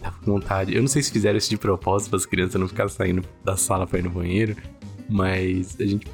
tava 0.00 0.16
com 0.24 0.30
vontade, 0.30 0.72
eu 0.72 0.80
não 0.80 0.86
sei 0.86 1.02
se 1.02 1.10
fizeram 1.10 1.38
isso 1.38 1.50
de 1.50 1.56
propósito 1.56 2.10
para 2.10 2.18
as 2.18 2.26
crianças 2.26 2.60
não 2.60 2.68
ficarem 2.68 2.92
saindo 2.92 3.24
da 3.42 3.56
sala 3.56 3.88
pra 3.88 3.98
ir 3.98 4.02
no 4.02 4.10
banheiro, 4.10 4.54
mas 5.10 5.76
a 5.80 5.84
gente 5.84 6.06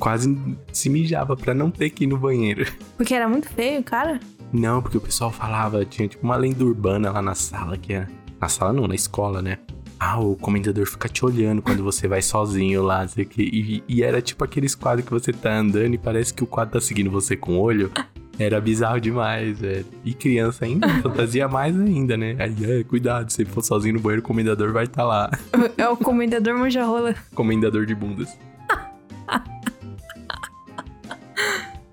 quase 0.00 0.34
se 0.72 0.88
mijava 0.88 1.36
pra 1.36 1.52
não 1.52 1.70
ter 1.70 1.90
que 1.90 2.04
ir 2.04 2.06
no 2.06 2.16
banheiro. 2.16 2.64
Porque 2.96 3.12
era 3.12 3.28
muito 3.28 3.46
feio, 3.50 3.82
cara. 3.82 4.18
Não, 4.52 4.80
porque 4.80 4.96
o 4.96 5.00
pessoal 5.00 5.30
falava, 5.30 5.84
tinha 5.84 6.08
tipo 6.08 6.24
uma 6.24 6.36
lenda 6.36 6.64
urbana 6.64 7.10
lá 7.10 7.20
na 7.20 7.34
sala 7.34 7.76
que 7.76 7.92
era. 7.92 8.08
Na 8.40 8.48
sala 8.48 8.72
não, 8.72 8.86
na 8.86 8.94
escola, 8.94 9.42
né? 9.42 9.58
Ah, 9.98 10.20
o 10.20 10.36
comendador 10.36 10.86
fica 10.86 11.08
te 11.08 11.24
olhando 11.24 11.62
quando 11.62 11.82
você 11.82 12.06
vai 12.06 12.20
sozinho 12.20 12.82
lá, 12.82 13.08
sei. 13.08 13.26
E, 13.38 13.82
e 13.88 14.02
era 14.02 14.20
tipo 14.20 14.44
aqueles 14.44 14.74
quadros 14.74 15.06
que 15.06 15.12
você 15.12 15.32
tá 15.32 15.56
andando 15.56 15.94
e 15.94 15.98
parece 15.98 16.34
que 16.34 16.44
o 16.44 16.46
quadro 16.46 16.74
tá 16.74 16.80
seguindo 16.80 17.10
você 17.10 17.34
com 17.34 17.56
o 17.56 17.60
olho. 17.60 17.90
Era 18.38 18.60
bizarro 18.60 19.00
demais, 19.00 19.58
velho. 19.58 19.86
E 20.04 20.12
criança 20.12 20.66
ainda, 20.66 20.86
fantasia 21.02 21.48
mais 21.48 21.74
ainda, 21.78 22.16
né? 22.18 22.36
Aí, 22.38 22.80
é, 22.80 22.84
cuidado, 22.84 23.30
se 23.30 23.46
for 23.46 23.62
sozinho 23.62 23.94
no 23.94 24.00
banheiro, 24.00 24.20
o 24.20 24.24
comendador 24.24 24.72
vai 24.72 24.84
estar 24.84 25.02
tá 25.02 25.08
lá. 25.08 25.30
É 25.78 25.88
o 25.88 25.96
comendador 25.96 26.54
manjarrola. 26.58 27.14
Comendador 27.34 27.86
de 27.86 27.94
bundas. 27.94 28.38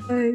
Ai, 0.09 0.33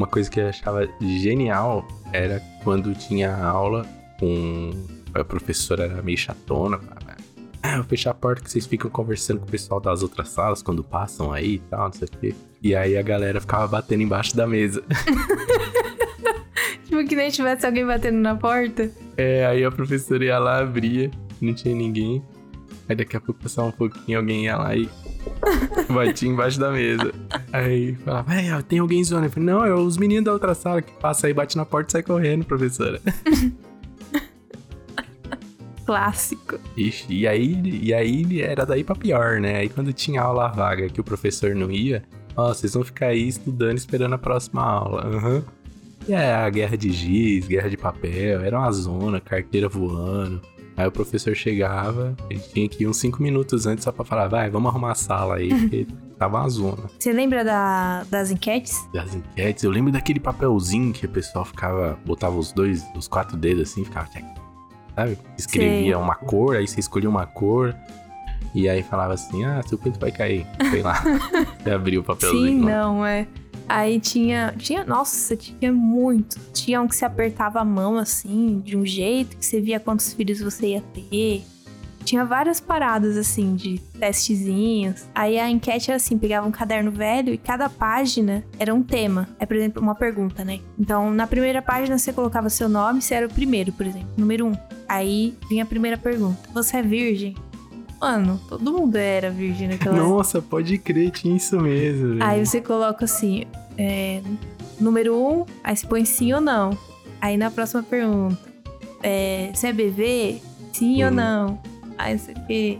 Uma 0.00 0.06
coisa 0.06 0.30
que 0.30 0.40
eu 0.40 0.48
achava 0.48 0.88
genial 0.98 1.86
era 2.10 2.40
quando 2.64 2.94
tinha 2.94 3.36
aula 3.36 3.84
com. 4.18 4.70
A 5.12 5.22
professora 5.22 5.84
era 5.84 6.02
meio 6.02 6.16
chatona. 6.16 6.80
Ah, 7.62 7.72
eu 7.72 7.76
vou 7.80 7.84
fechar 7.84 8.12
a 8.12 8.14
porta 8.14 8.42
que 8.42 8.50
vocês 8.50 8.64
ficam 8.64 8.90
conversando 8.90 9.40
com 9.40 9.46
o 9.46 9.50
pessoal 9.50 9.78
das 9.78 10.02
outras 10.02 10.30
salas 10.30 10.62
quando 10.62 10.82
passam 10.82 11.30
aí 11.30 11.56
e 11.56 11.58
tal, 11.58 11.84
não 11.84 11.92
sei 11.92 12.08
o 12.08 12.18
quê. 12.18 12.34
E 12.62 12.74
aí 12.74 12.96
a 12.96 13.02
galera 13.02 13.42
ficava 13.42 13.68
batendo 13.68 14.02
embaixo 14.02 14.34
da 14.34 14.46
mesa. 14.46 14.82
Tipo 16.88 17.04
que 17.06 17.14
nem 17.14 17.28
tivesse 17.30 17.66
alguém 17.66 17.84
batendo 17.84 18.20
na 18.20 18.34
porta. 18.34 18.90
É, 19.18 19.44
aí 19.44 19.62
a 19.62 19.70
professora 19.70 20.24
ia 20.24 20.38
lá, 20.38 20.60
abria, 20.60 21.10
não 21.42 21.52
tinha 21.52 21.74
ninguém. 21.74 22.24
Aí 22.88 22.96
daqui 22.96 23.18
a 23.18 23.20
pouco 23.20 23.42
passava 23.42 23.68
um 23.68 23.72
pouquinho, 23.72 24.16
alguém 24.16 24.46
ia 24.46 24.56
lá 24.56 24.74
e 24.74 24.88
batia 25.88 26.28
embaixo 26.28 26.58
da 26.58 26.70
mesa. 26.70 27.12
Aí 27.52 27.94
falava, 27.96 28.34
é, 28.34 28.62
tem 28.62 28.78
alguém 28.78 29.02
zoando. 29.02 29.26
Eu 29.26 29.30
falei, 29.30 29.46
não, 29.46 29.64
é 29.64 29.74
os 29.74 29.96
meninos 29.96 30.24
da 30.24 30.32
outra 30.32 30.54
sala 30.54 30.82
que 30.82 30.92
passa 30.92 31.26
aí, 31.26 31.34
bate 31.34 31.56
na 31.56 31.64
porta 31.64 31.88
e 31.88 31.92
sai 31.92 32.02
correndo, 32.02 32.44
professora. 32.44 33.00
Clássico. 35.84 36.58
Ixi, 36.76 37.06
e 37.12 37.26
aí, 37.26 37.60
e 37.82 37.92
aí 37.92 38.40
era 38.40 38.64
daí 38.64 38.84
pra 38.84 38.94
pior, 38.94 39.40
né? 39.40 39.56
Aí 39.56 39.68
quando 39.68 39.92
tinha 39.92 40.22
aula 40.22 40.46
vaga 40.48 40.88
que 40.88 41.00
o 41.00 41.04
professor 41.04 41.52
não 41.54 41.68
ia, 41.68 42.04
ó, 42.36 42.54
vocês 42.54 42.74
vão 42.74 42.84
ficar 42.84 43.06
aí 43.06 43.26
estudando, 43.26 43.76
esperando 43.76 44.14
a 44.14 44.18
próxima 44.18 44.62
aula. 44.62 45.04
Aham. 45.04 45.42
E 46.08 46.12
é, 46.12 46.32
a 46.32 46.48
guerra 46.48 46.76
de 46.76 46.92
giz, 46.92 47.46
guerra 47.46 47.68
de 47.68 47.76
papel, 47.76 48.40
era 48.40 48.58
uma 48.58 48.70
zona, 48.70 49.20
carteira 49.20 49.68
voando. 49.68 50.40
Aí 50.80 50.86
o 50.88 50.90
professor 50.92 51.34
chegava, 51.36 52.16
ele 52.30 52.40
tinha 52.40 52.68
que 52.68 52.84
ir 52.84 52.86
uns 52.88 52.96
5 52.96 53.22
minutos 53.22 53.66
antes 53.66 53.84
só 53.84 53.92
pra 53.92 54.04
falar, 54.04 54.28
vai, 54.28 54.48
vamos 54.48 54.70
arrumar 54.70 54.92
a 54.92 54.94
sala 54.94 55.36
aí, 55.36 55.48
porque 55.50 55.86
tava 56.18 56.38
uma 56.38 56.48
zona. 56.48 56.84
Você 56.98 57.12
lembra 57.12 57.44
da- 57.44 58.04
das 58.10 58.30
enquetes? 58.30 58.76
Das 58.92 59.14
enquetes, 59.14 59.62
eu 59.62 59.70
lembro 59.70 59.92
daquele 59.92 60.18
papelzinho 60.20 60.92
que 60.92 61.04
o 61.04 61.08
pessoal 61.08 61.44
ficava, 61.44 61.98
botava 62.06 62.34
os 62.36 62.50
dois, 62.52 62.82
os 62.96 63.06
quatro 63.06 63.36
dedos 63.36 63.70
assim, 63.70 63.84
ficava, 63.84 64.08
sabe? 64.96 65.18
Escrevia 65.36 65.82
Sei. 65.82 65.94
uma 65.94 66.14
cor, 66.14 66.56
aí 66.56 66.66
você 66.66 66.80
escolhia 66.80 67.10
uma 67.10 67.26
cor, 67.26 67.74
e 68.54 68.66
aí 68.68 68.82
falava 68.82 69.12
assim, 69.14 69.44
ah, 69.44 69.62
seu 69.66 69.76
pinto 69.76 70.00
vai 70.00 70.10
cair, 70.10 70.46
sei 70.70 70.82
lá. 70.82 71.02
você 71.62 71.70
abriu 71.70 72.00
o 72.00 72.04
papelzinho. 72.04 72.60
Sim, 72.60 72.64
lá. 72.64 72.70
não, 72.70 73.04
é. 73.04 73.26
Aí 73.70 74.00
tinha. 74.00 74.52
Tinha. 74.58 74.84
Nossa, 74.84 75.36
tinha 75.36 75.72
muito. 75.72 76.40
Tinha 76.52 76.82
um 76.82 76.88
que 76.88 76.96
se 76.96 77.04
apertava 77.04 77.60
a 77.60 77.64
mão 77.64 77.96
assim, 77.96 78.60
de 78.64 78.76
um 78.76 78.84
jeito, 78.84 79.36
que 79.36 79.46
você 79.46 79.60
via 79.60 79.78
quantos 79.78 80.12
filhos 80.12 80.40
você 80.40 80.70
ia 80.70 80.82
ter. 80.92 81.44
Tinha 82.04 82.24
várias 82.24 82.58
paradas 82.58 83.16
assim, 83.16 83.54
de 83.54 83.78
testezinhos. 84.00 85.06
Aí 85.14 85.38
a 85.38 85.48
enquete 85.48 85.88
era 85.88 85.98
assim: 85.98 86.18
pegava 86.18 86.48
um 86.48 86.50
caderno 86.50 86.90
velho 86.90 87.32
e 87.32 87.38
cada 87.38 87.70
página 87.70 88.44
era 88.58 88.74
um 88.74 88.82
tema. 88.82 89.28
É, 89.38 89.46
por 89.46 89.56
exemplo, 89.56 89.80
uma 89.80 89.94
pergunta, 89.94 90.44
né? 90.44 90.58
Então, 90.76 91.12
na 91.12 91.28
primeira 91.28 91.62
página 91.62 91.96
você 91.96 92.12
colocava 92.12 92.50
seu 92.50 92.68
nome, 92.68 93.00
você 93.00 93.14
era 93.14 93.26
o 93.26 93.32
primeiro, 93.32 93.72
por 93.72 93.86
exemplo, 93.86 94.08
número 94.16 94.46
um. 94.46 94.56
Aí 94.88 95.36
vinha 95.48 95.62
a 95.62 95.66
primeira 95.66 95.96
pergunta: 95.96 96.40
Você 96.52 96.78
é 96.78 96.82
virgem? 96.82 97.36
Mano, 98.00 98.40
todo 98.48 98.72
mundo 98.72 98.96
era 98.96 99.30
virgem 99.30 99.68
naquela. 99.68 99.96
Nossa, 99.96 100.40
pode 100.40 100.78
crer, 100.78 101.10
tinha 101.10 101.36
isso 101.36 101.58
mesmo. 101.60 102.08
velho. 102.10 102.24
Aí 102.24 102.44
você 102.44 102.60
coloca 102.60 103.04
assim, 103.04 103.44
é, 103.76 104.22
número 104.80 105.14
um, 105.16 105.44
aí 105.62 105.76
você 105.76 105.86
põe 105.86 106.04
sim 106.04 106.32
ou 106.32 106.40
não. 106.40 106.76
Aí 107.20 107.36
na 107.36 107.50
próxima 107.50 107.82
pergunta, 107.82 108.38
é, 109.02 109.50
você 109.54 109.66
é 109.68 109.72
bebê? 109.72 110.38
Sim 110.72 111.04
ou 111.04 111.10
Hum. 111.10 111.14
não? 111.14 111.62
Aí 111.98 112.18
você 112.18 112.32
que 112.46 112.78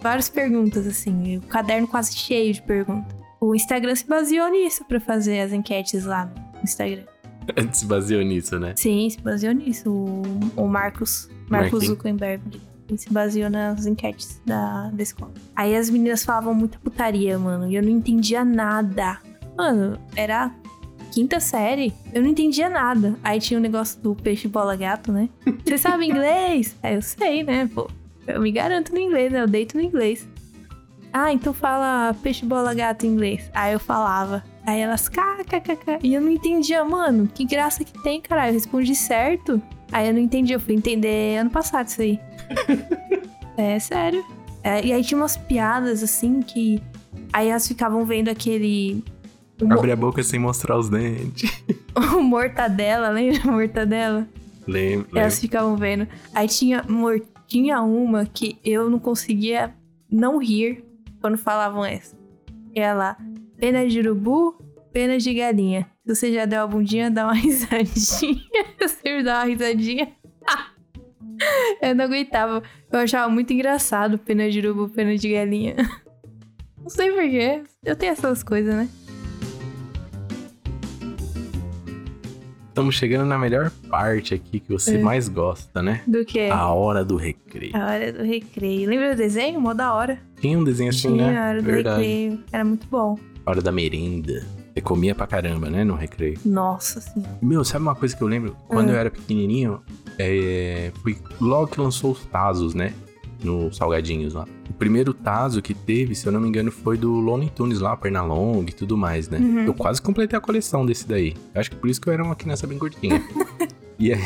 várias 0.00 0.28
perguntas 0.28 0.86
assim, 0.88 1.36
o 1.36 1.42
caderno 1.42 1.86
quase 1.86 2.12
cheio 2.16 2.52
de 2.52 2.60
perguntas. 2.62 3.14
O 3.40 3.54
Instagram 3.54 3.94
se 3.94 4.06
baseou 4.06 4.48
nisso 4.50 4.84
pra 4.84 4.98
fazer 4.98 5.40
as 5.40 5.52
enquetes 5.52 6.04
lá 6.04 6.26
no 6.56 6.62
Instagram. 6.64 7.04
Se 7.72 7.84
baseou 7.86 8.22
nisso, 8.22 8.56
né? 8.56 8.72
Sim, 8.76 9.10
se 9.10 9.20
baseou 9.20 9.52
nisso. 9.52 9.90
O, 9.90 10.22
o 10.56 10.68
Marcos, 10.68 11.28
Marcos 11.48 11.72
Marquinhos. 11.72 11.84
Zuckerberg. 11.86 12.60
Se 12.96 13.12
baseou 13.12 13.50
nas 13.50 13.86
enquetes 13.86 14.40
da, 14.44 14.90
da 14.90 15.02
escola. 15.02 15.32
Aí 15.54 15.74
as 15.76 15.90
meninas 15.90 16.24
falavam 16.24 16.54
muita 16.54 16.78
putaria, 16.78 17.38
mano. 17.38 17.70
E 17.70 17.74
eu 17.74 17.82
não 17.82 17.90
entendia 17.90 18.44
nada. 18.44 19.18
Mano, 19.56 19.98
era 20.16 20.52
quinta 21.12 21.38
série. 21.38 21.92
Eu 22.12 22.22
não 22.22 22.30
entendia 22.30 22.68
nada. 22.68 23.16
Aí 23.22 23.38
tinha 23.38 23.58
o 23.58 23.62
negócio 23.62 24.00
do 24.00 24.14
peixe 24.14 24.48
bola 24.48 24.74
gato, 24.74 25.12
né? 25.12 25.28
Você 25.64 25.78
sabe 25.78 26.06
inglês? 26.06 26.76
Aí 26.82 26.94
eu 26.94 27.02
sei, 27.02 27.42
né? 27.42 27.68
Pô, 27.72 27.88
eu 28.26 28.40
me 28.40 28.50
garanto 28.50 28.92
no 28.92 28.98
inglês, 28.98 29.30
né? 29.30 29.42
Eu 29.42 29.46
deito 29.46 29.76
no 29.76 29.82
inglês. 29.82 30.26
Ah, 31.12 31.32
então 31.32 31.52
fala 31.52 32.14
peixe 32.22 32.46
bola 32.46 32.72
gato 32.72 33.04
em 33.04 33.10
inglês. 33.10 33.50
Aí 33.52 33.74
eu 33.74 33.80
falava. 33.80 34.42
Aí 34.64 34.80
elas, 34.80 35.08
kkkk. 35.08 35.98
E 36.02 36.14
eu 36.14 36.20
não 36.20 36.30
entendia, 36.30 36.84
mano, 36.84 37.28
que 37.32 37.44
graça 37.44 37.84
que 37.84 37.92
tem, 38.02 38.20
caralho. 38.20 38.50
Eu 38.50 38.54
respondi 38.54 38.94
certo. 38.94 39.60
Aí 39.92 40.08
eu 40.08 40.14
não 40.14 40.20
entendi, 40.20 40.52
eu 40.52 40.60
fui 40.60 40.74
entender 40.74 41.38
ano 41.38 41.50
passado 41.50 41.86
isso 41.88 42.00
aí. 42.02 42.18
é, 43.56 43.78
sério. 43.78 44.24
É, 44.62 44.84
e 44.84 44.92
aí 44.92 45.02
tinha 45.04 45.18
umas 45.20 45.36
piadas 45.36 46.02
assim 46.02 46.40
que. 46.40 46.82
Aí 47.32 47.48
elas 47.48 47.66
ficavam 47.68 48.04
vendo 48.04 48.28
aquele. 48.28 49.04
Mo- 49.60 49.74
Abre 49.74 49.92
a 49.92 49.96
boca 49.96 50.22
sem 50.22 50.40
mostrar 50.40 50.78
os 50.78 50.88
dentes. 50.88 51.50
o 52.16 52.20
mortadela, 52.22 53.10
lembra 53.10 53.50
mortadela? 53.52 54.26
Lembro, 54.66 55.08
Elas 55.12 55.34
lembro. 55.34 55.40
ficavam 55.40 55.76
vendo. 55.76 56.08
Aí 56.34 56.48
tinha, 56.48 56.82
mor- 56.88 57.22
tinha 57.46 57.80
uma 57.82 58.24
que 58.24 58.58
eu 58.64 58.88
não 58.88 58.98
conseguia 58.98 59.74
não 60.10 60.38
rir 60.38 60.84
quando 61.20 61.36
falavam 61.36 61.84
essa. 61.84 62.16
E 62.74 62.80
ela, 62.80 63.16
pena 63.56 63.86
de 63.86 63.98
urubu, 64.00 64.56
pena 64.92 65.18
de 65.18 65.32
galinha. 65.34 65.86
Se 66.06 66.14
você 66.14 66.32
já 66.32 66.44
deu 66.44 66.62
a 66.62 66.66
bundinha, 66.66 67.10
dá 67.10 67.24
uma 67.24 67.34
risadinha. 67.34 68.42
Eu 68.80 68.88
sempre 68.88 69.22
dava 69.22 69.40
uma 69.44 69.46
risadinha. 69.50 70.12
eu 71.82 71.94
não 71.94 72.04
aguentava. 72.04 72.62
Eu 72.90 72.98
achava 73.00 73.30
muito 73.30 73.52
engraçado 73.52 74.18
pena 74.18 74.50
de 74.50 74.58
urubu, 74.60 74.88
pena 74.88 75.16
de 75.16 75.32
galinha. 75.32 75.74
Não 76.82 76.90
sei 76.90 77.12
porquê. 77.12 77.62
Eu 77.84 77.94
tenho 77.94 78.10
essas 78.10 78.42
coisas, 78.42 78.74
né? 78.74 78.88
Estamos 82.68 82.94
chegando 82.96 83.24
na 83.26 83.38
melhor 83.38 83.70
parte 83.88 84.34
aqui 84.34 84.58
que 84.58 84.68
você 84.72 84.96
É. 84.96 84.98
mais 84.98 85.28
gosta, 85.28 85.80
né? 85.80 86.02
Do 86.08 86.24
que? 86.24 86.48
A 86.48 86.66
hora 86.72 87.04
do 87.04 87.16
recreio. 87.16 87.76
A 87.76 87.86
hora 87.86 88.12
do 88.12 88.24
recreio. 88.24 88.88
Lembra 88.88 89.14
do 89.14 89.16
desenho? 89.18 89.60
Mó 89.60 89.74
da 89.74 89.92
hora. 89.94 90.18
Tinha 90.40 90.58
um 90.58 90.64
desenho 90.64 90.90
assim, 90.90 91.12
Tinha 91.12 91.30
né? 91.30 91.38
a 91.38 91.48
hora 91.50 91.62
do 91.62 91.66
Verdade. 91.66 92.02
recreio. 92.02 92.44
Era 92.50 92.64
muito 92.64 92.86
bom. 92.88 93.16
Hora 93.46 93.60
da 93.62 93.70
merenda. 93.70 94.44
Você 94.74 94.80
comia 94.80 95.14
pra 95.14 95.26
caramba, 95.26 95.68
né? 95.68 95.84
No 95.84 95.94
recreio. 95.94 96.38
Nossa 96.44 97.00
senhora. 97.00 97.38
Meu, 97.42 97.62
sabe 97.64 97.82
uma 97.82 97.94
coisa 97.94 98.16
que 98.16 98.22
eu 98.22 98.28
lembro? 98.28 98.56
Quando 98.68 98.88
Ah. 98.88 98.92
eu 98.92 98.98
era 98.98 99.10
pequenininho, 99.10 99.80
é, 100.18 100.90
foi 101.02 101.16
logo 101.40 101.66
que 101.68 101.80
lançou 101.80 102.12
os 102.12 102.24
Tazos, 102.26 102.74
né? 102.74 102.94
No 103.44 103.72
Salgadinhos 103.72 104.34
lá. 104.34 104.46
O 104.70 104.72
primeiro 104.72 105.12
Tazo 105.12 105.60
que 105.60 105.74
teve, 105.74 106.14
se 106.14 106.26
eu 106.26 106.32
não 106.32 106.40
me 106.40 106.48
engano, 106.48 106.70
foi 106.70 106.96
do 106.96 107.12
Looney 107.12 107.50
Tunes 107.50 107.80
lá, 107.80 107.96
Pernalong 107.96 108.64
e 108.68 108.72
tudo 108.72 108.96
mais, 108.96 109.28
né? 109.28 109.38
Uhum. 109.38 109.64
Eu 109.66 109.74
quase 109.74 110.00
completei 110.00 110.38
a 110.38 110.40
coleção 110.40 110.86
desse 110.86 111.06
daí. 111.08 111.34
Eu 111.54 111.60
acho 111.60 111.70
que 111.70 111.76
por 111.76 111.90
isso 111.90 112.00
que 112.00 112.08
eu 112.08 112.12
era 112.12 112.22
uma 112.24 112.36
criança 112.36 112.66
bem 112.66 112.78
gordinha. 112.78 113.20
e, 113.98 114.12
aí, 114.12 114.20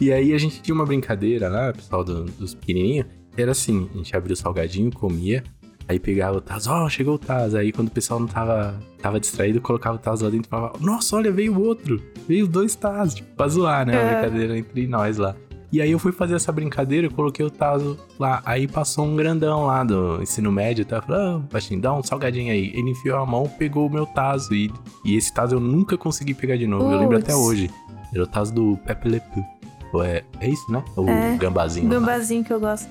e 0.00 0.12
aí 0.12 0.32
a 0.32 0.38
gente 0.38 0.60
tinha 0.62 0.74
uma 0.74 0.84
brincadeira 0.86 1.48
lá, 1.48 1.72
pessoal 1.72 2.02
do- 2.02 2.24
dos 2.24 2.54
pequenininhos. 2.54 3.06
Era 3.36 3.52
assim, 3.52 3.86
a 3.94 3.98
gente 3.98 4.16
abria 4.16 4.32
o 4.32 4.36
salgadinho, 4.36 4.90
comia, 4.90 5.44
aí 5.88 5.98
pegava 5.98 6.38
o 6.38 6.40
Tazo, 6.40 6.70
ó, 6.70 6.88
chegou 6.88 7.14
o 7.14 7.18
Tazo. 7.18 7.56
Aí 7.56 7.72
quando 7.72 7.88
o 7.88 7.90
pessoal 7.90 8.18
não 8.20 8.26
tava, 8.26 8.74
tava 9.00 9.20
distraído, 9.20 9.60
colocava 9.60 9.96
o 9.96 9.98
Tazo 9.98 10.24
lá 10.24 10.30
dentro 10.30 10.46
e 10.48 10.50
falava, 10.50 10.72
nossa, 10.80 11.16
olha, 11.16 11.30
veio 11.32 11.60
outro. 11.60 12.00
Veio 12.28 12.46
dois 12.46 12.74
Tazos, 12.74 13.14
tipo, 13.14 13.34
pra 13.36 13.48
zoar, 13.48 13.86
né? 13.86 13.92
Uma 13.92 14.02
É. 14.10 14.20
brincadeira 14.20 14.58
entre 14.58 14.86
nós 14.86 15.16
lá. 15.18 15.34
E 15.72 15.80
aí 15.82 15.90
eu 15.90 15.98
fui 15.98 16.12
fazer 16.12 16.36
essa 16.36 16.52
brincadeira, 16.52 17.08
eu 17.08 17.10
coloquei 17.10 17.44
o 17.44 17.50
Tazo 17.50 17.98
lá. 18.18 18.40
Aí 18.46 18.66
passou 18.68 19.04
um 19.04 19.16
grandão 19.16 19.66
lá 19.66 19.82
do 19.82 20.22
ensino 20.22 20.50
médio, 20.52 20.84
tá? 20.86 21.02
Falou, 21.02 21.20
ah, 21.20 21.42
baixinho, 21.52 21.80
dá 21.80 21.92
um 21.92 22.02
salgadinho 22.02 22.52
aí. 22.52 22.70
Ele 22.72 22.90
enfiou 22.90 23.18
a 23.18 23.26
mão, 23.26 23.48
pegou 23.58 23.86
o 23.86 23.90
meu 23.92 24.06
Tazo. 24.06 24.54
E, 24.54 24.72
e 25.04 25.16
esse 25.16 25.34
Tazo 25.34 25.56
eu 25.56 25.60
nunca 25.60 25.98
consegui 25.98 26.34
pegar 26.34 26.56
de 26.56 26.66
novo. 26.66 26.90
Eu 26.90 26.98
lembro 26.98 27.18
até 27.18 27.34
hoje. 27.34 27.68
Era 28.14 28.22
o 28.22 28.26
Tazo 28.26 28.54
do 28.54 28.78
Pepe 28.86 29.08
Le 29.08 29.20
Pew. 29.20 30.02
É, 30.04 30.22
é 30.40 30.48
isso, 30.48 30.70
né? 30.70 30.82
O 30.96 31.08
É. 31.08 31.36
gambazinho. 31.36 31.88
lá. 31.88 31.94
Gambazinho 31.98 32.44
que 32.44 32.52
eu 32.52 32.60
gosto. 32.60 32.88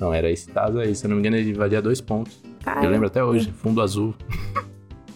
Não, 0.00 0.12
era 0.12 0.30
esse 0.30 0.48
Tazo 0.48 0.78
aí. 0.78 0.94
Se 0.94 1.06
eu 1.06 1.08
não 1.08 1.16
me 1.16 1.20
engano, 1.22 1.36
ele 1.36 1.52
valia 1.54 1.80
dois 1.80 2.00
pontos. 2.00 2.40
Cara, 2.62 2.84
Eu 2.84 2.90
lembro 2.90 3.06
até 3.06 3.22
hoje. 3.24 3.50
Fundo 3.52 3.80
azul. 3.80 4.14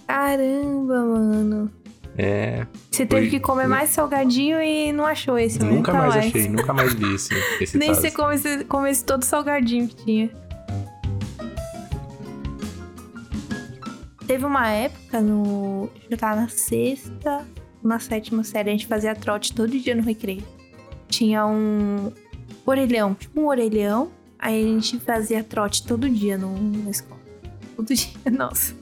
Caramba, 0.06 1.04
mano. 1.04 1.70
É, 2.18 2.66
Você 2.90 3.06
teve 3.06 3.22
Foi- 3.22 3.30
que 3.30 3.40
comer 3.40 3.66
mais 3.68 3.90
salgadinho 3.90 4.60
e 4.60 4.92
não 4.92 5.06
achou 5.06 5.38
esse, 5.38 5.58
né? 5.60 5.66
nunca 5.70 5.92
Nunca 5.92 5.92
mais 5.94 6.16
achei, 6.16 6.48
nunca 6.48 6.72
mais 6.74 6.92
vi 6.92 7.14
esse, 7.14 7.32
esse 7.62 7.78
Nem 7.78 7.88
Taz. 7.88 7.98
você 8.00 8.10
comesse, 8.10 8.64
comesse 8.64 9.04
todo 9.04 9.22
salgadinho 9.24 9.86
que 9.88 9.96
tinha. 10.04 10.30
Teve 14.26 14.44
uma 14.44 14.68
época 14.68 15.20
no. 15.20 15.88
Eu 16.08 16.16
tava 16.16 16.42
na 16.42 16.48
sexta, 16.48 17.44
na 17.82 17.98
sétima 17.98 18.44
série, 18.44 18.68
a 18.70 18.72
gente 18.72 18.86
fazia 18.86 19.14
trote 19.14 19.52
todo 19.52 19.70
dia 19.78 19.94
no 19.94 20.02
recreio. 20.02 20.42
Tinha 21.08 21.46
um 21.46 22.12
orelhão, 22.66 23.14
tipo 23.14 23.40
um 23.40 23.46
orelhão. 23.48 24.10
Aí 24.40 24.64
a 24.64 24.66
gente 24.68 24.98
fazia 25.00 25.44
trote 25.44 25.86
todo 25.86 26.08
dia 26.08 26.38
no, 26.38 26.58
na 26.58 26.90
escola. 26.90 27.20
Todo 27.76 27.94
dia, 27.94 28.08
nossa. 28.32 28.74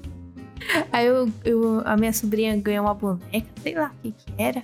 Aí 0.93 1.07
eu, 1.07 1.29
eu- 1.45 1.83
a 1.85 1.97
minha 1.97 2.13
sobrinha 2.13 2.57
ganhou 2.57 2.85
uma 2.85 2.95
boneca, 2.95 3.47
sei 3.63 3.75
lá 3.75 3.93
o 3.99 4.03
que 4.03 4.13
que 4.13 4.33
era. 4.39 4.63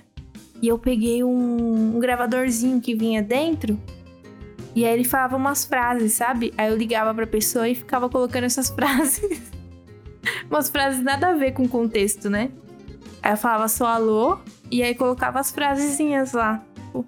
E 0.61 0.67
eu 0.69 0.77
peguei 0.79 1.23
um, 1.23 1.95
um 1.95 1.99
gravadorzinho 1.99 2.79
que 2.79 2.95
vinha 2.95 3.21
dentro. 3.21 3.79
E 4.73 4.85
aí 4.85 4.93
ele 4.93 5.03
falava 5.03 5.35
umas 5.37 5.65
frases, 5.65 6.13
sabe? 6.13 6.53
Aí 6.57 6.69
eu 6.69 6.77
ligava 6.77 7.13
pra 7.13 7.27
pessoa 7.27 7.67
e 7.67 7.75
ficava 7.75 8.09
colocando 8.09 8.45
essas 8.45 8.69
frases. 8.73 9.51
umas 10.49 10.69
frases 10.69 11.03
nada 11.03 11.29
a 11.29 11.33
ver 11.33 11.51
com 11.53 11.63
o 11.63 11.69
contexto, 11.69 12.29
né? 12.29 12.51
Aí 13.21 13.33
eu 13.33 13.37
falava 13.37 13.67
só 13.67 13.85
alô. 13.87 14.39
E 14.71 14.81
aí 14.81 14.95
colocava 14.95 15.39
as 15.39 15.51
frasezinhas 15.51 16.33
lá. 16.33 16.63
Tipo, 16.75 17.05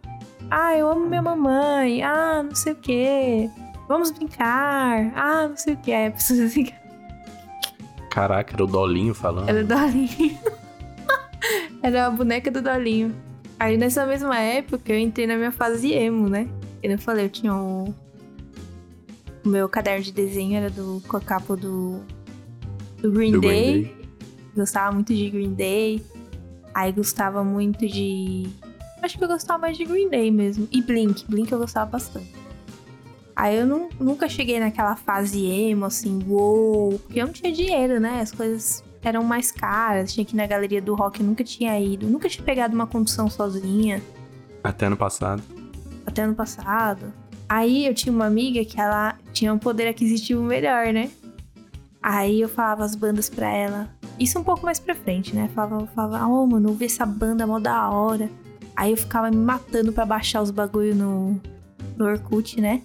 ah, 0.52 0.76
eu 0.78 0.90
amo 0.90 1.08
minha 1.08 1.22
mamãe. 1.22 2.04
Ah, 2.04 2.44
não 2.44 2.56
sei 2.56 2.74
o 2.74 2.76
quê. 2.76 3.50
Vamos 3.88 4.12
brincar. 4.12 5.12
Ah, 5.16 5.48
não 5.48 5.58
sei 5.58 5.74
o. 5.76 5.80
Aí 5.88 6.08
a 6.08 6.12
pessoa 6.12 6.44
assim, 6.44 6.68
Caraca, 8.10 8.56
era 8.56 8.64
o 8.64 8.68
Dolinho 8.68 9.14
falando. 9.14 9.48
era 9.48 9.62
o 9.62 9.68
Dolinho. 9.68 10.38
era 11.84 12.08
a 12.08 12.10
boneca 12.10 12.50
do 12.50 12.62
Dolinho. 12.62 13.16
Aí 13.60 13.78
nessa 13.78 14.06
mesma 14.06 14.38
época 14.40 14.92
eu 14.92 15.00
entrei 15.00 15.26
na 15.26 15.36
minha 15.36 15.52
fase 15.52 15.94
emo, 15.94 16.28
né? 16.28 16.48
Eu 16.82 16.92
não 16.92 16.98
falei, 16.98 17.26
eu 17.26 17.30
tinha 17.30 17.54
o. 17.54 17.94
O 19.46 19.50
meu 19.50 19.70
caderno 19.70 20.04
de 20.04 20.12
desenho 20.12 20.58
era 20.58 20.70
do, 20.70 21.02
com 21.08 21.18
a 21.18 21.22
capa 21.22 21.56
do. 21.56 22.02
Do 23.02 23.12
Green, 23.12 23.32
Do 23.32 23.40
Green 23.40 23.52
Day. 23.52 23.84
Day. 23.84 24.10
Gostava 24.56 24.92
muito 24.92 25.14
de 25.14 25.30
Green 25.30 25.54
Day. 25.54 26.04
Aí 26.74 26.92
gostava 26.92 27.44
muito 27.44 27.88
de. 27.88 28.48
Acho 29.02 29.18
que 29.18 29.24
eu 29.24 29.28
gostava 29.28 29.60
mais 29.60 29.78
de 29.78 29.86
Green 29.86 30.10
Day 30.10 30.32
mesmo. 30.32 30.68
E 30.72 30.82
Blink. 30.82 31.24
Blink 31.30 31.52
eu 31.52 31.60
gostava 31.60 31.90
bastante. 31.92 32.34
Aí 33.40 33.56
eu 33.56 33.68
não- 33.68 33.88
nunca 34.00 34.28
cheguei 34.28 34.60
naquela 34.60 34.96
fase 34.96 35.46
emo, 35.46 35.86
assim, 35.86 36.24
uou. 36.28 36.98
Porque 36.98 37.22
eu 37.22 37.28
não 37.28 37.32
tinha 37.34 37.52
dinheiro, 37.54 38.00
né? 38.00 38.20
As 38.20 38.32
coisas 38.32 38.84
eram 39.04 39.24
mais 39.24 39.52
caras. 39.52 40.12
Tinha 40.12 40.26
que 40.26 40.34
ir 40.36 40.38
na 40.38 40.48
galeria 40.48 40.82
do 40.82 40.96
rock, 40.96 41.22
nunca 41.22 41.44
tinha 41.44 41.80
ido. 41.80 42.08
Nunca 42.08 42.28
tinha 42.28 42.44
pegado 42.44 42.74
uma 42.74 42.88
condução 42.88 43.30
sozinha, 43.30 44.02
Até 44.64 44.88
ano 44.88 44.98
passado. 44.98 45.44
até 46.04 46.24
ano 46.24 46.34
passado. 46.34 47.14
Aí 47.48 47.86
eu 47.86 47.94
tinha 47.94 48.12
uma 48.12 48.26
amiga 48.26 48.66
que 48.66 48.82
ela 48.82 49.16
tinha 49.32 49.54
um 49.54 49.60
poder 49.60 49.88
aquisitivo 49.88 50.42
melhor, 50.42 50.92
né? 50.92 51.12
Aí 52.02 52.42
eu 52.42 52.50
falava 52.50 52.84
as 52.86 52.96
bandas 52.96 53.30
pra 53.30 53.50
ela. 53.54 53.88
Isso 54.20 54.40
um 54.40 54.44
pouco 54.44 54.66
mais 54.66 54.80
pra 54.80 54.96
frente, 54.96 55.36
né? 55.36 55.48
Falava, 55.54 55.82
eu 55.84 55.88
falava, 55.88 56.26
ô 56.26 56.48
mano, 56.48 56.70
ouvi 56.70 56.86
essa 56.86 57.06
banda 57.06 57.46
mó 57.46 57.60
da 57.60 57.88
hora. 57.92 58.32
Aí 58.76 58.90
eu 58.92 58.98
ficava 58.98 59.30
me 59.30 59.38
matando 59.38 59.94
pra 59.94 60.06
baixar 60.08 60.42
os 60.42 60.50
bagulho 60.50 60.96
no, 60.96 61.40
no 61.96 62.06
Orkut, 62.06 62.60
né? 62.60 62.82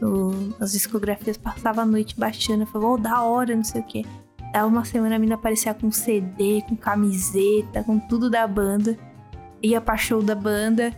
No- 0.00 0.54
as 0.60 0.72
discografias, 0.72 1.36
passava 1.36 1.82
a 1.82 1.86
noite 1.86 2.18
baixando. 2.18 2.62
Eu 2.62 2.66
falava, 2.66 2.92
ô, 2.92 2.96
da 2.98 3.22
hora, 3.22 3.54
não 3.56 3.64
sei 3.64 3.80
o 3.80 3.84
quê. 3.84 4.04
Dava 4.52 4.66
uma 4.66 4.84
semana 4.84 5.16
a 5.16 5.18
mina 5.18 5.34
aparecia 5.34 5.74
com 5.74 5.90
CD, 5.90 6.62
com 6.68 6.76
camiseta, 6.76 7.82
com 7.84 7.98
tudo 7.98 8.30
da 8.30 8.46
banda. 8.46 8.96
Ia 9.62 9.80
pra 9.80 9.96
show 9.96 10.22
da 10.22 10.34
banda. 10.34 10.92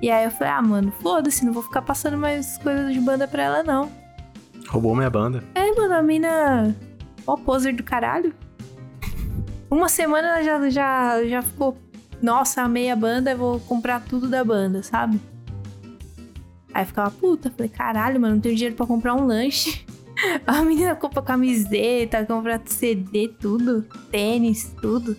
E 0.00 0.10
aí 0.10 0.24
eu 0.24 0.30
falei, 0.30 0.52
ah, 0.52 0.62
mano, 0.62 0.92
foda-se, 1.00 1.44
não 1.44 1.52
vou 1.52 1.62
ficar 1.62 1.82
passando 1.82 2.16
mais 2.16 2.58
coisas 2.58 2.92
de 2.92 3.00
banda 3.00 3.26
pra 3.26 3.42
ela, 3.42 3.62
não. 3.62 3.90
Roubou 4.68 4.94
minha 4.94 5.08
banda. 5.10 5.42
É, 5.54 5.72
mano, 5.74 5.94
a 5.94 6.02
mina. 6.02 6.74
Ó, 7.26 7.36
poser 7.36 7.74
do 7.74 7.82
caralho. 7.82 8.34
Uma 9.70 9.88
semana 9.88 10.28
ela 10.28 10.42
já, 10.42 10.70
já, 10.70 11.24
já 11.26 11.42
ficou. 11.42 11.76
Nossa, 12.22 12.62
amei 12.62 12.90
a 12.90 12.96
banda, 12.96 13.32
eu 13.32 13.38
vou 13.38 13.60
comprar 13.60 14.00
tudo 14.00 14.28
da 14.28 14.42
banda, 14.44 14.82
sabe? 14.82 15.20
Aí 16.76 16.82
eu 16.82 16.86
ficava 16.86 17.10
puta, 17.10 17.50
falei, 17.50 17.70
caralho, 17.70 18.20
mano, 18.20 18.34
não 18.34 18.40
tenho 18.42 18.54
dinheiro 18.54 18.76
pra 18.76 18.84
comprar 18.84 19.14
um 19.14 19.24
lanche. 19.24 19.82
A 20.46 20.60
menina 20.60 20.94
compra 20.94 21.22
camiseta, 21.22 22.22
compra 22.26 22.60
CD, 22.66 23.28
tudo. 23.28 23.82
Tênis, 24.10 24.74
tudo. 24.78 25.16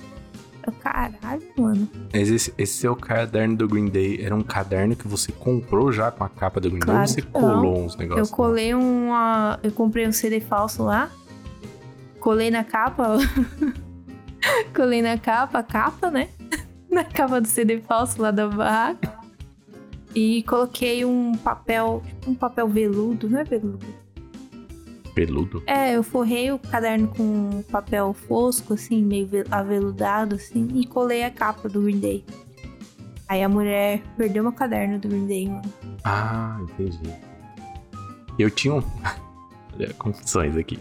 Eu, 0.63 0.72
caralho, 0.74 1.41
mano. 1.58 1.89
Mas 2.13 2.30
esse, 2.30 2.54
esse 2.60 2.74
seu 2.74 2.96
caderno 2.96 3.56
do 3.56 3.67
Green 3.67 3.88
Day 3.88 4.24
era 4.24 4.36
um 4.36 4.43
caderno 4.43 4.96
que 4.96 5.08
você 5.08 5.32
comprou 5.32 5.91
já 5.91 6.12
com 6.12 6.24
a 6.24 6.30
capa 6.30 6.60
do 6.60 6.70
Green 6.70 6.80
Day 6.80 6.86
Claro 6.86 7.02
ou 7.02 7.08
você 7.08 7.22
não. 7.22 7.32
colou 7.32 7.86
uns 7.86 7.98
negócios? 7.98 8.30
Eu 8.30 8.36
colei 8.36 8.74
uma. 8.76 9.60
Eu 9.63 9.72
comprei 9.72 10.08
um 10.08 10.12
CD 10.12 10.39
falso 10.39 10.84
lá. 10.84 11.10
Colei 12.20 12.52
na 12.52 12.63
capa. 12.63 13.17
colei 14.76 15.02
na 15.02 15.17
capa, 15.17 15.58
a 15.58 15.63
capa, 15.63 16.12
né? 16.12 16.30
na 16.88 17.04
capa 17.04 17.41
do 17.41 17.48
CD 17.48 17.82
falso 17.82 18.22
lá 18.22 18.30
da 18.30 18.48
barraca. 18.48 19.16
E 20.19 20.41
coloquei 20.41 21.06
um 21.06 21.34
papel. 21.36 22.01
Um 22.25 22.34
papel 22.34 22.67
veludo, 22.67 23.30
não 23.30 23.39
é 23.39 23.43
veludo? 23.43 23.86
Peludo. 25.13 25.62
É, 25.67 25.95
eu 25.95 26.01
forrei 26.01 26.51
o 26.51 26.58
caderno 26.58 27.08
com 27.10 27.62
papel 27.71 28.13
fosco, 28.27 28.73
assim, 28.73 29.03
meio 29.03 29.27
ve- 29.27 29.45
aveludado, 29.51 30.34
assim, 30.36 30.67
e 30.73 30.88
colei 30.88 31.23
a 31.23 31.30
capa 31.30 31.69
do 31.69 31.82
Green 31.82 31.99
Day. 31.99 32.25
Aí 33.27 33.43
a 33.43 33.49
mulher 33.49 34.01
perdeu 34.17 34.41
meu 34.41 34.51
caderno 34.51 34.97
do 34.97 35.08
Green 35.08 35.27
Day, 35.27 35.47
mano. 35.49 35.71
Ah, 36.03 36.58
entendi. 36.63 37.13
Eu 38.39 38.49
tinha 38.49 38.73
um. 38.73 38.82
Olha, 39.75 39.93
confusões 39.99 40.58
aqui. 40.58 40.77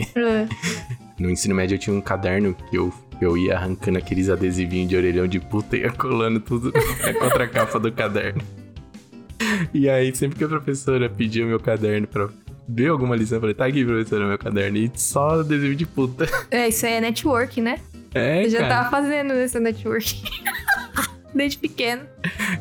No 1.19 1.29
ensino 1.29 1.55
médio 1.55 1.75
eu 1.75 1.79
tinha 1.79 1.95
um 1.95 2.01
caderno 2.01 2.55
que 2.71 2.77
eu, 2.77 2.91
eu 3.21 3.37
ia 3.37 3.55
arrancando 3.57 3.99
aqueles 3.99 4.31
adesivinhos 4.31 4.89
de 4.89 4.97
orelhão 4.97 5.27
de 5.29 5.41
puta 5.41 5.77
e 5.77 5.81
ia 5.81 5.93
colando 5.93 6.41
tudo 6.41 6.73
na 7.05 7.13
contracapa 7.13 7.79
do 7.79 7.93
caderno. 7.93 8.41
E 9.73 9.89
aí, 9.89 10.15
sempre 10.15 10.39
que 10.39 10.45
a 10.45 10.49
professora 10.49 11.09
pedia 11.09 11.45
o 11.45 11.49
meu 11.49 11.61
caderno 11.61 12.07
pra 12.07 12.29
ver 12.69 12.89
alguma 12.89 13.15
lição, 13.15 13.37
eu 13.37 13.41
falei, 13.41 13.55
tá 13.55 13.67
aqui, 13.67 13.85
professora, 13.85 14.27
meu 14.27 14.39
caderno. 14.39 14.79
E 14.79 14.91
só 14.95 15.41
adesivo 15.41 15.75
de 15.75 15.87
puta. 15.87 16.27
É, 16.51 16.69
isso 16.69 16.87
aí 16.87 16.95
é 16.95 17.01
network, 17.01 17.61
né? 17.61 17.79
É, 18.15 18.45
Eu 18.45 18.51
já 18.51 18.59
cara. 18.61 18.75
tava 18.75 18.91
fazendo 18.91 19.33
esse 19.35 19.59
network. 19.61 20.23
Desde 21.35 21.59
pequeno. 21.59 22.03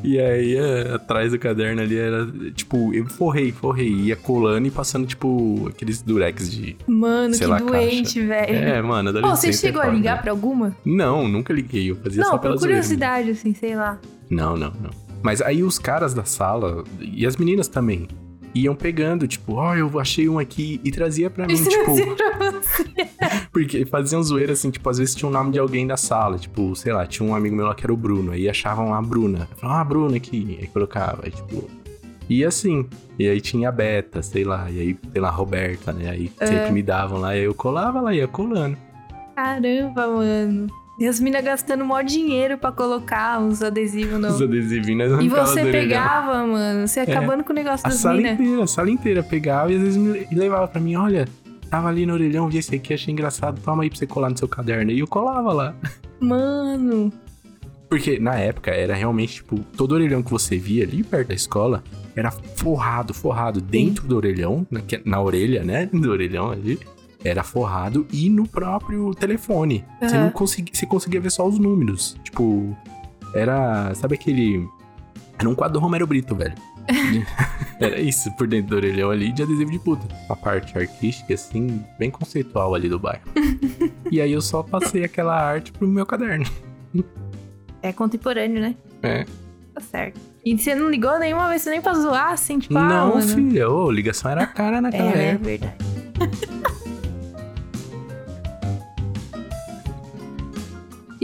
E 0.03 0.19
aí, 0.19 0.57
é, 0.57 0.93
atrás 0.95 1.31
do 1.31 1.39
caderno 1.39 1.81
ali 1.81 1.97
era, 1.97 2.27
tipo, 2.53 2.93
eu 2.93 3.05
forrei, 3.05 3.53
forrei. 3.53 3.87
Ia 3.89 4.17
colando 4.17 4.67
e 4.67 4.71
passando, 4.71 5.07
tipo, 5.07 5.69
aqueles 5.69 6.01
durex 6.01 6.51
de... 6.51 6.75
Mano, 6.85 7.37
que 7.37 7.45
lá, 7.45 7.57
doente, 7.57 8.21
velho. 8.21 8.53
É, 8.53 8.81
mano, 8.81 9.13
Pô, 9.13 9.19
adolescente 9.19 9.53
você 9.53 9.67
chegou 9.67 9.81
é 9.81 9.85
a 9.85 9.87
foda, 9.87 9.97
ligar 9.97 10.21
pra 10.21 10.31
alguma? 10.31 10.75
Não, 10.83 11.25
nunca 11.25 11.53
liguei. 11.53 11.89
Eu 11.89 11.95
fazia 11.95 12.21
só 12.25 12.31
Não, 12.33 12.39
pela 12.39 12.55
por 12.55 12.61
curiosidade, 12.61 13.29
assim, 13.29 13.53
sei 13.53 13.77
lá. 13.77 13.97
Não, 14.29 14.57
não, 14.57 14.71
não. 14.71 15.04
Mas 15.25 15.41
aí 15.41 15.63
os 15.63 15.79
caras 15.79 16.13
da 16.13 16.23
sala, 16.23 16.83
e 17.01 17.25
as 17.25 17.35
meninas 17.35 17.67
também, 17.67 18.07
iam 18.53 18.75
pegando, 18.75 19.27
tipo, 19.27 19.55
ó, 19.55 19.75
eu 19.75 19.99
achei 19.99 20.29
um 20.29 20.37
aqui 20.37 20.79
e 20.83 20.91
trazia 20.91 21.31
pra 21.31 21.47
mim, 21.47 21.55
tipo, 21.55 21.95
porque 23.51 23.87
faziam 23.87 24.21
zoeira 24.21 24.53
assim, 24.53 24.69
tipo, 24.69 24.87
às 24.87 24.99
vezes 24.99 25.15
tinha 25.15 25.27
o 25.27 25.31
nome 25.31 25.51
de 25.51 25.57
alguém 25.57 25.87
da 25.87 25.97
sala, 25.97 26.37
tipo, 26.37 26.75
sei 26.75 26.93
lá, 26.93 27.07
tinha 27.07 27.27
um 27.27 27.33
amigo 27.33 27.55
meu 27.55 27.65
lá 27.65 27.73
que 27.73 27.83
era 27.83 27.91
o 27.91 27.97
Bruno, 27.97 28.33
aí 28.33 28.47
achavam 28.47 28.93
a 28.93 29.01
Bruna. 29.01 29.49
Falavam, 29.57 29.81
ah, 29.81 29.83
Bruna 29.83 30.17
aqui, 30.17 30.59
aí 30.61 30.67
colocava, 30.67 31.21
aí 31.23 31.31
tipo. 31.31 31.67
E 32.29 32.45
assim, 32.45 32.87
e 33.17 33.27
aí 33.27 33.41
tinha 33.41 33.69
a 33.69 33.71
Beta, 33.71 34.21
sei 34.21 34.43
lá, 34.43 34.69
e 34.69 34.79
aí, 34.79 34.97
sei 35.11 35.19
lá, 35.19 35.29
a 35.29 35.31
Roberta, 35.31 35.91
né? 35.91 36.11
Aí 36.11 36.31
É. 36.39 36.45
sempre 36.45 36.71
me 36.71 36.83
davam 36.83 37.19
lá, 37.19 37.35
e 37.35 37.39
aí 37.39 37.45
eu 37.45 37.55
colava 37.55 37.99
lá, 37.99 38.13
ia 38.13 38.27
colando. 38.27 38.77
Caramba, 39.35 40.07
mano. 40.07 40.67
E 40.97 41.05
as 41.07 41.19
minas 41.19 41.43
gastando 41.43 41.83
mó 41.83 42.01
dinheiro 42.01 42.57
pra 42.57 42.71
colocar 42.71 43.39
uns 43.41 43.61
adesivos 43.61 44.19
no... 44.19 44.29
Os 44.29 44.41
adesivinhos, 44.41 45.11
nós 45.11 45.23
E 45.23 45.27
você 45.27 45.65
pegava, 45.69 46.45
mano. 46.47 46.87
Você 46.87 47.01
acabando 47.01 47.43
com 47.43 47.51
o 47.51 47.55
negócio 47.55 47.85
A 47.85 47.89
das 47.89 47.99
sala 47.99 48.15
minas. 48.15 48.33
inteira, 48.39 48.63
a 48.63 48.67
sala 48.67 48.89
inteira 48.89 49.23
pegava 49.23 49.73
e 49.73 49.75
às 49.75 49.81
vezes 49.81 49.97
me 49.97 50.25
levava 50.31 50.67
pra 50.69 50.79
mim, 50.79 50.95
olha, 50.95 51.27
tava 51.69 51.89
ali 51.89 52.05
no 52.05 52.13
orelhão, 52.13 52.47
vi 52.47 52.59
esse 52.59 52.73
aqui, 52.73 52.93
achei 52.93 53.11
engraçado, 53.11 53.59
toma 53.61 53.83
aí 53.83 53.89
pra 53.89 53.99
você 53.99 54.07
colar 54.07 54.29
no 54.29 54.37
seu 54.37 54.47
caderno. 54.47 54.89
E 54.91 54.99
eu 54.99 55.07
colava 55.07 55.51
lá. 55.51 55.75
Mano. 56.19 57.11
Porque 57.89 58.17
na 58.17 58.35
época 58.35 58.71
era 58.71 58.95
realmente, 58.95 59.35
tipo, 59.35 59.59
todo 59.75 59.91
orelhão 59.91 60.23
que 60.23 60.31
você 60.31 60.57
via 60.57 60.83
ali 60.83 61.03
perto 61.03 61.27
da 61.27 61.33
escola 61.35 61.83
era 62.15 62.31
forrado, 62.31 63.13
forrado 63.13 63.59
dentro 63.59 64.07
do 64.07 64.15
orelhão, 64.15 64.65
na, 64.71 64.81
na 65.03 65.21
orelha, 65.21 65.63
né? 65.63 65.87
Do 65.91 66.09
orelhão 66.09 66.51
ali. 66.51 66.79
Era 67.25 67.43
forrado 67.43 68.05
e 68.13 68.29
no 68.29 68.47
próprio 68.47 69.13
telefone. 69.15 69.83
Você 69.99 70.15
Aham. 70.15 70.25
não 70.25 70.31
conseguia, 70.31 70.73
você 70.73 70.85
conseguia 70.85 71.19
ver 71.19 71.31
só 71.31 71.45
os 71.47 71.57
números. 71.59 72.15
Tipo, 72.23 72.77
era, 73.33 73.93
sabe 73.95 74.13
aquele 74.15 74.65
era 75.37 75.49
um 75.49 75.55
quadro 75.55 75.73
do 75.73 75.79
Romero 75.79 76.07
Brito, 76.07 76.35
velho. 76.35 76.53
Era 77.79 77.99
isso, 77.99 78.31
por 78.37 78.47
dentro 78.47 78.69
do 78.69 78.75
orelhão 78.77 79.09
ali, 79.09 79.31
de 79.31 79.43
adesivo 79.43 79.71
de 79.71 79.79
puta. 79.79 80.07
A 80.29 80.35
parte 80.35 80.77
artística, 80.77 81.33
assim, 81.33 81.83
bem 81.99 82.09
conceitual 82.09 82.73
ali 82.75 82.87
do 82.87 82.99
bairro. 82.99 83.23
e 84.09 84.21
aí 84.21 84.31
eu 84.31 84.41
só 84.41 84.63
passei 84.63 85.03
aquela 85.03 85.35
arte 85.35 85.71
pro 85.73 85.87
meu 85.87 86.05
caderno. 86.05 86.45
É 87.81 87.91
contemporâneo, 87.91 88.61
né? 88.61 88.75
É. 89.03 89.25
Tá 89.73 89.81
certo. 89.81 90.19
E 90.45 90.57
você 90.57 90.73
não 90.75 90.89
ligou 90.89 91.17
nenhuma 91.19 91.49
vez, 91.49 91.63
você 91.63 91.71
nem 91.71 91.81
pra 91.81 91.93
zoar, 91.95 92.31
assim, 92.31 92.59
tipo, 92.59 92.77
ah, 92.77 92.87
não, 92.87 93.15
mano. 93.15 93.27
filha, 93.27 93.69
ô, 93.69 93.91
ligação 93.91 94.31
era 94.31 94.45
cara 94.47 94.77
É, 94.77 94.81
naquela 94.81 95.11
né? 95.11 95.29
época. 95.31 95.45
Verdade. 95.45 95.75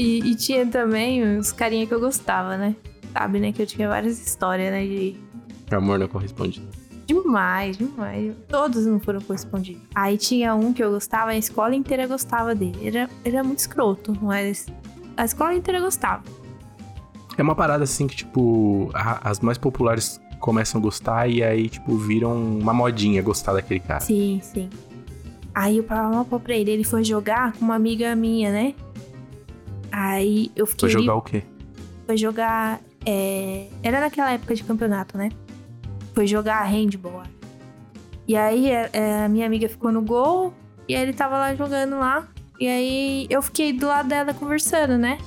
e, 0.01 0.31
e 0.31 0.35
tinha 0.35 0.65
também 0.65 1.37
os 1.37 1.51
carinha 1.51 1.85
que 1.85 1.93
eu 1.93 1.99
gostava, 1.99 2.57
né? 2.57 2.75
Sabe, 3.13 3.39
né? 3.39 3.51
Que 3.51 3.61
eu 3.61 3.65
tinha 3.67 3.87
várias 3.87 4.19
histórias, 4.25 4.71
né? 4.71 4.85
De 4.85 5.15
Amor 5.71 5.99
não 5.99 6.07
corresponde. 6.07 6.61
Demais, 7.05 7.77
demais. 7.77 8.33
Todos 8.47 8.85
não 8.85 8.99
foram 8.99 9.19
correspondidos. 9.21 9.81
Aí 9.93 10.17
tinha 10.17 10.55
um 10.55 10.71
que 10.73 10.83
eu 10.83 10.91
gostava, 10.91 11.31
a 11.31 11.37
escola 11.37 11.75
inteira 11.75 12.07
gostava 12.07 12.55
dele. 12.55 12.77
Era, 12.83 13.09
era 13.25 13.43
muito 13.43 13.59
escroto, 13.59 14.17
mas 14.21 14.67
a 15.17 15.25
escola 15.25 15.53
inteira 15.53 15.79
gostava. 15.81 16.23
É 17.37 17.41
uma 17.41 17.55
parada 17.55 17.83
assim 17.83 18.07
que, 18.07 18.15
tipo, 18.15 18.89
a- 18.93 19.29
as 19.29 19.39
mais 19.39 19.57
populares 19.57 20.21
começam 20.39 20.79
a 20.79 20.81
gostar 20.81 21.27
e 21.29 21.43
aí, 21.43 21.69
tipo, 21.69 21.95
viram 21.97 22.33
uma 22.59 22.73
modinha 22.73 23.21
gostar 23.21 23.53
daquele 23.53 23.79
cara. 23.79 23.99
Sim, 23.99 24.39
sim. 24.43 24.69
Aí 25.53 25.77
eu 25.77 25.83
pagava 25.83 26.13
uma 26.13 26.25
pau 26.25 26.39
pra 26.39 26.55
ele. 26.55 26.71
Ele 26.71 26.83
foi 26.83 27.03
jogar 27.03 27.53
com 27.53 27.65
uma 27.65 27.75
amiga 27.75 28.15
minha, 28.15 28.51
né? 28.51 28.73
Aí 29.91 30.51
eu 30.55 30.65
fiquei. 30.65 30.89
Foi 30.89 31.01
jogar 31.01 31.15
o 31.15 31.21
quê? 31.21 31.43
Foi 32.05 32.17
jogar. 32.17 32.79
é, 33.05 33.67
Era 33.83 33.99
naquela 33.99 34.31
época 34.31 34.55
de 34.55 34.63
campeonato, 34.63 35.17
né? 35.17 35.29
Foi 36.13 36.27
jogar 36.27 36.63
handball. 36.63 37.23
E 38.27 38.35
aí 38.35 38.69
é, 38.69 38.89
é, 38.93 39.25
a 39.25 39.29
minha 39.29 39.45
amiga 39.45 39.67
ficou 39.67 39.91
no 39.91 40.01
gol. 40.01 40.53
E 40.87 40.95
aí 40.95 41.01
ele 41.01 41.13
tava 41.13 41.37
lá 41.37 41.55
jogando 41.55 41.97
lá. 41.97 42.27
E 42.59 42.67
aí 42.67 43.27
eu 43.29 43.41
fiquei 43.41 43.73
do 43.73 43.87
lado 43.87 44.07
dela 44.09 44.33
conversando, 44.33 44.97
né? 44.97 45.17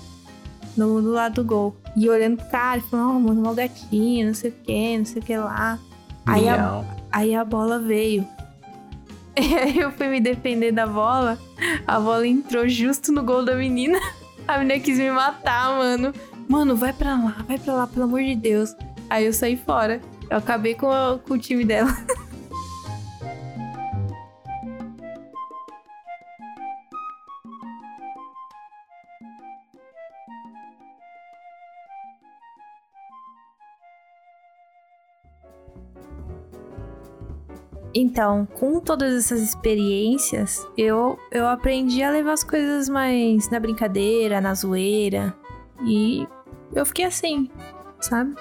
No, 0.77 1.01
do 1.03 1.11
lado 1.11 1.35
do 1.35 1.45
gol. 1.45 1.77
E 1.97 2.09
olhando 2.09 2.37
pro 2.39 2.51
cara, 2.51 2.81
falando, 2.81 3.17
oh, 3.17 3.21
mano, 3.21 3.43
mal 3.43 3.55
gatinho, 3.55 4.27
não 4.27 4.35
sei 4.35 4.51
o 4.51 4.53
que, 4.53 4.99
não 4.99 5.05
sei 5.05 5.23
o 5.23 5.25
que 5.25 5.37
lá. 5.37 5.79
Aí 6.27 6.49
a. 6.49 6.85
Aí 7.13 7.35
a 7.35 7.45
bola 7.45 7.79
veio. 7.79 8.27
E 9.37 9.55
aí 9.55 9.79
eu 9.79 9.91
fui 9.93 10.09
me 10.09 10.21
defender 10.21 10.73
da 10.73 10.87
bola. 10.87 11.39
A 11.87 12.01
bola 12.01 12.27
entrou 12.27 12.69
justo 12.69 13.13
no 13.13 13.23
gol 13.23 13.45
da 13.45 13.55
menina. 13.55 13.99
A 14.47 14.59
menina 14.59 14.79
quis 14.81 14.99
me 14.99 15.11
matar, 15.11 15.77
mano. 15.79 16.13
Mano, 16.49 16.77
vai 16.77 16.93
pra 16.93 17.15
lá, 17.15 17.37
vai 17.49 17.59
pra 17.59 17.73
lá, 17.75 17.87
pelo 17.87 18.05
amor 18.05 18.23
de 18.23 18.35
Deus. 18.35 18.75
Aí 19.09 19.25
eu 19.27 19.33
saí 19.33 19.57
fora. 19.57 20.01
Eu 20.31 20.37
acabei 20.39 20.75
com, 20.75 20.91
a- 20.91 21.19
com 21.27 21.35
o 21.35 21.39
time 21.39 21.65
dela. 21.65 21.91
Então, 37.95 38.45
com 38.47 38.81
todas 38.81 39.15
essas 39.15 39.41
experiências, 39.41 40.67
eu, 40.77 41.17
eu 41.31 41.47
aprendi 41.47 42.03
a 42.03 42.11
levar 42.11 42.33
as 42.33 42.43
coisas 42.43 42.89
mais 42.89 43.49
na 43.51 43.61
brincadeira, 43.61 44.41
na 44.41 44.53
zoeira. 44.53 45.33
E 45.87 46.27
eu 46.75 46.85
fiquei 46.85 47.05
assim, 47.05 47.49
sabe? 48.01 48.35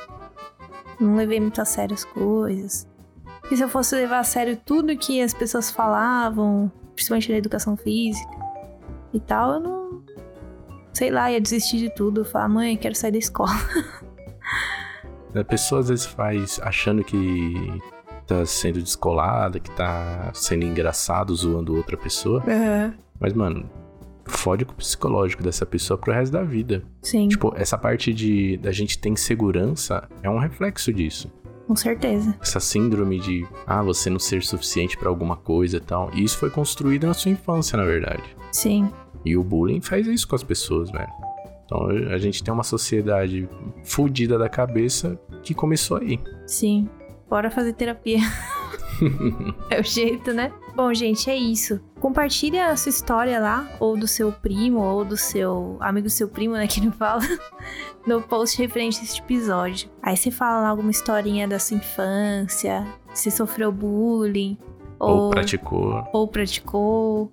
Não 0.99 1.15
levei 1.15 1.39
muito 1.39 1.61
a 1.61 1.65
sério 1.65 1.93
as 1.93 2.03
coisas. 2.03 2.87
E 3.51 3.55
se 3.55 3.63
eu 3.63 3.69
fosse 3.69 3.95
levar 3.95 4.19
a 4.19 4.23
sério 4.23 4.57
tudo 4.57 4.97
que 4.97 5.21
as 5.21 5.35
pessoas 5.35 5.69
falavam, 5.69 6.71
principalmente 6.95 7.31
na 7.31 7.37
educação 7.37 7.77
física 7.77 8.31
e 9.13 9.19
tal, 9.19 9.53
eu 9.53 9.59
não. 9.59 10.03
Sei 10.93 11.11
lá, 11.11 11.31
ia 11.31 11.41
desistir 11.41 11.77
de 11.77 11.93
tudo. 11.93 12.25
Falar, 12.25 12.47
mãe, 12.47 12.77
quero 12.77 12.95
sair 12.95 13.11
da 13.11 13.17
escola. 13.17 13.51
A 15.35 15.43
pessoa 15.43 15.81
às 15.81 15.89
vezes 15.89 16.05
faz 16.05 16.59
achando 16.61 17.03
que 17.03 17.81
tá 18.27 18.45
sendo 18.45 18.81
descolada, 18.81 19.59
que 19.59 19.69
tá 19.71 20.31
sendo 20.33 20.65
engraçado 20.65 21.35
zoando 21.35 21.75
outra 21.75 21.97
pessoa. 21.97 22.43
Mas, 23.19 23.33
mano, 23.33 23.69
fode 24.25 24.65
com 24.65 24.73
o 24.73 24.75
psicológico 24.75 25.43
dessa 25.43 25.65
pessoa 25.65 25.97
pro 25.97 26.13
resto 26.13 26.31
da 26.33 26.43
vida. 26.43 26.83
Sim, 27.01 27.27
Tipo, 27.27 27.53
essa 27.55 27.77
parte 27.77 28.13
de 28.13 28.57
da 28.57 28.71
gente 28.71 28.97
ter 28.97 29.09
insegurança 29.09 30.07
é 30.21 30.29
um 30.29 30.37
reflexo 30.39 30.91
disso. 30.93 31.31
com 31.67 31.75
certeza. 31.75 32.35
Essa 32.41 32.59
síndrome 32.59 33.19
de, 33.19 33.45
ah, 33.65 33.81
você 33.81 34.09
não 34.09 34.19
ser 34.19 34.43
suficiente 34.43 34.97
pra 34.97 35.09
alguma 35.09 35.35
coisa 35.37 35.77
e 35.77 35.79
tal. 35.79 36.09
E 36.13 36.23
isso 36.23 36.37
foi 36.37 36.49
construído 36.49 37.07
na 37.07 37.13
sua 37.13 37.31
infância, 37.31 37.77
na 37.77 37.83
verdade. 37.85 38.23
Sim, 38.51 38.89
E 39.25 39.37
o 39.37 39.43
bullying 39.43 39.79
faz 39.81 40.05
isso 40.07 40.27
com 40.27 40.35
as 40.35 40.43
pessoas, 40.43 40.91
velho. 40.91 41.07
Então 41.65 41.87
a 42.13 42.17
gente 42.17 42.43
tem 42.43 42.53
uma 42.53 42.63
sociedade 42.63 43.47
fudida 43.85 44.37
da 44.37 44.49
cabeça 44.49 45.17
que 45.41 45.53
começou 45.53 45.97
aí. 45.97 46.19
sim. 46.45 46.87
Bora 47.33 47.49
fazer 47.49 47.73
terapia. 47.73 48.19
é 49.71 49.79
o 49.79 49.83
jeito, 49.83 50.31
né? 50.31 50.53
Bom, 50.75 50.93
gente, 50.93 51.31
é 51.31 51.35
isso. 51.35 51.81
Compartilha 51.99 52.67
a 52.67 52.77
sua 52.77 52.91
história 52.91 53.39
lá, 53.39 53.67
ou 53.79 53.97
do 53.97 54.07
seu 54.07 54.31
primo, 54.31 54.79
ou 54.79 55.03
do 55.03 55.17
seu 55.17 55.75
amigo 55.79 56.05
do 56.05 56.11
seu 56.11 56.27
primo, 56.27 56.53
né, 56.53 56.67
que 56.67 56.79
não 56.79 56.91
fala, 56.91 57.23
no 58.05 58.21
post 58.21 58.55
referente 58.61 58.99
a 58.99 59.03
este 59.03 59.19
episódio. 59.19 59.89
Aí 60.03 60.15
você 60.15 60.29
fala 60.29 60.61
lá 60.61 60.69
alguma 60.69 60.91
historinha 60.91 61.47
da 61.47 61.57
sua 61.57 61.77
infância, 61.77 62.85
se 63.15 63.31
sofreu 63.31 63.71
bullying, 63.71 64.55
Ou 64.99 65.31
praticou. 65.31 66.07
ou 66.13 66.27
praticou, 66.27 67.31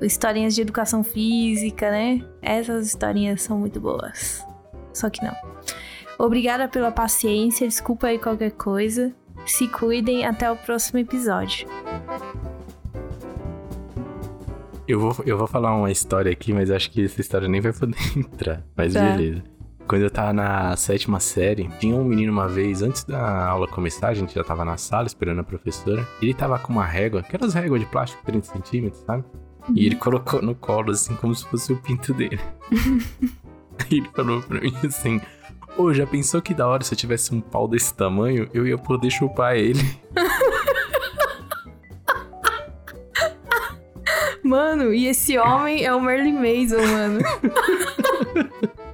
historinhas 0.00 0.54
de 0.54 0.62
educação 0.62 1.04
física, 1.04 1.90
né? 1.90 2.26
Essas 2.40 2.86
historinhas 2.86 3.42
são 3.42 3.58
muito 3.58 3.78
boas. 3.78 4.42
Só 4.94 5.10
que 5.10 5.22
não. 5.22 5.36
Obrigada 6.18 6.68
pela 6.68 6.90
paciência, 6.90 7.68
desculpa 7.68 8.06
aí 8.06 8.18
qualquer 8.18 8.52
coisa. 8.52 9.14
Se 9.46 9.68
cuidem, 9.68 10.24
até 10.24 10.50
o 10.50 10.56
próximo 10.56 10.98
episódio. 10.98 11.68
Eu 14.86 14.98
vou, 15.00 15.16
eu 15.24 15.38
vou 15.38 15.46
falar 15.46 15.74
uma 15.76 15.90
história 15.90 16.30
aqui, 16.32 16.52
mas 16.52 16.70
acho 16.70 16.90
que 16.90 17.04
essa 17.04 17.20
história 17.20 17.48
nem 17.48 17.60
vai 17.60 17.72
poder 17.72 17.96
entrar. 18.16 18.64
Mas 18.76 18.94
Tá. 18.94 19.00
beleza. 19.16 19.42
Quando 19.86 20.02
eu 20.02 20.10
tava 20.10 20.32
na 20.32 20.76
sétima 20.76 21.18
série, 21.20 21.68
tinha 21.80 21.94
um 21.94 22.04
menino 22.04 22.32
uma 22.32 22.48
vez, 22.48 22.82
antes 22.82 23.04
da 23.04 23.46
aula 23.46 23.66
começar, 23.66 24.08
a 24.08 24.14
gente 24.14 24.34
já 24.34 24.42
tava 24.44 24.64
na 24.64 24.76
sala 24.76 25.06
esperando 25.06 25.40
a 25.40 25.44
professora. 25.44 26.06
Ele 26.20 26.32
tava 26.32 26.58
com 26.58 26.72
uma 26.72 26.84
régua, 26.84 27.20
aquelas 27.20 27.52
réguas 27.52 27.80
de 27.80 27.86
plástico 27.86 28.22
30 28.24 28.46
centímetros, 28.46 29.02
sabe? 29.04 29.24
E 29.74 29.84
ele 29.86 29.96
colocou 29.96 30.40
no 30.40 30.54
colo, 30.54 30.92
assim, 30.92 31.14
como 31.16 31.34
se 31.34 31.46
fosse 31.46 31.72
o 31.72 31.76
pinto 31.76 32.14
dele. 32.14 32.40
Aí 33.78 33.98
ele 33.98 34.08
falou 34.14 34.40
pra 34.42 34.60
mim 34.60 34.72
assim: 34.84 35.20
Ô, 35.76 35.92
já 35.92 36.06
pensou 36.06 36.42
que 36.42 36.52
da 36.52 36.68
hora 36.68 36.84
se 36.84 36.92
eu 36.92 36.98
tivesse 36.98 37.34
um 37.34 37.40
pau 37.40 37.66
desse 37.66 37.94
tamanho, 37.94 38.48
eu 38.52 38.66
ia 38.66 38.76
poder 38.76 39.10
chupar 39.10 39.56
ele? 39.56 39.80
Mano, 44.44 44.92
e 44.92 45.06
esse 45.06 45.38
homem 45.38 45.84
é 45.84 45.94
o 45.94 46.00
Merlin 46.00 46.34
Mason, 46.34 46.84
mano. 46.84 47.20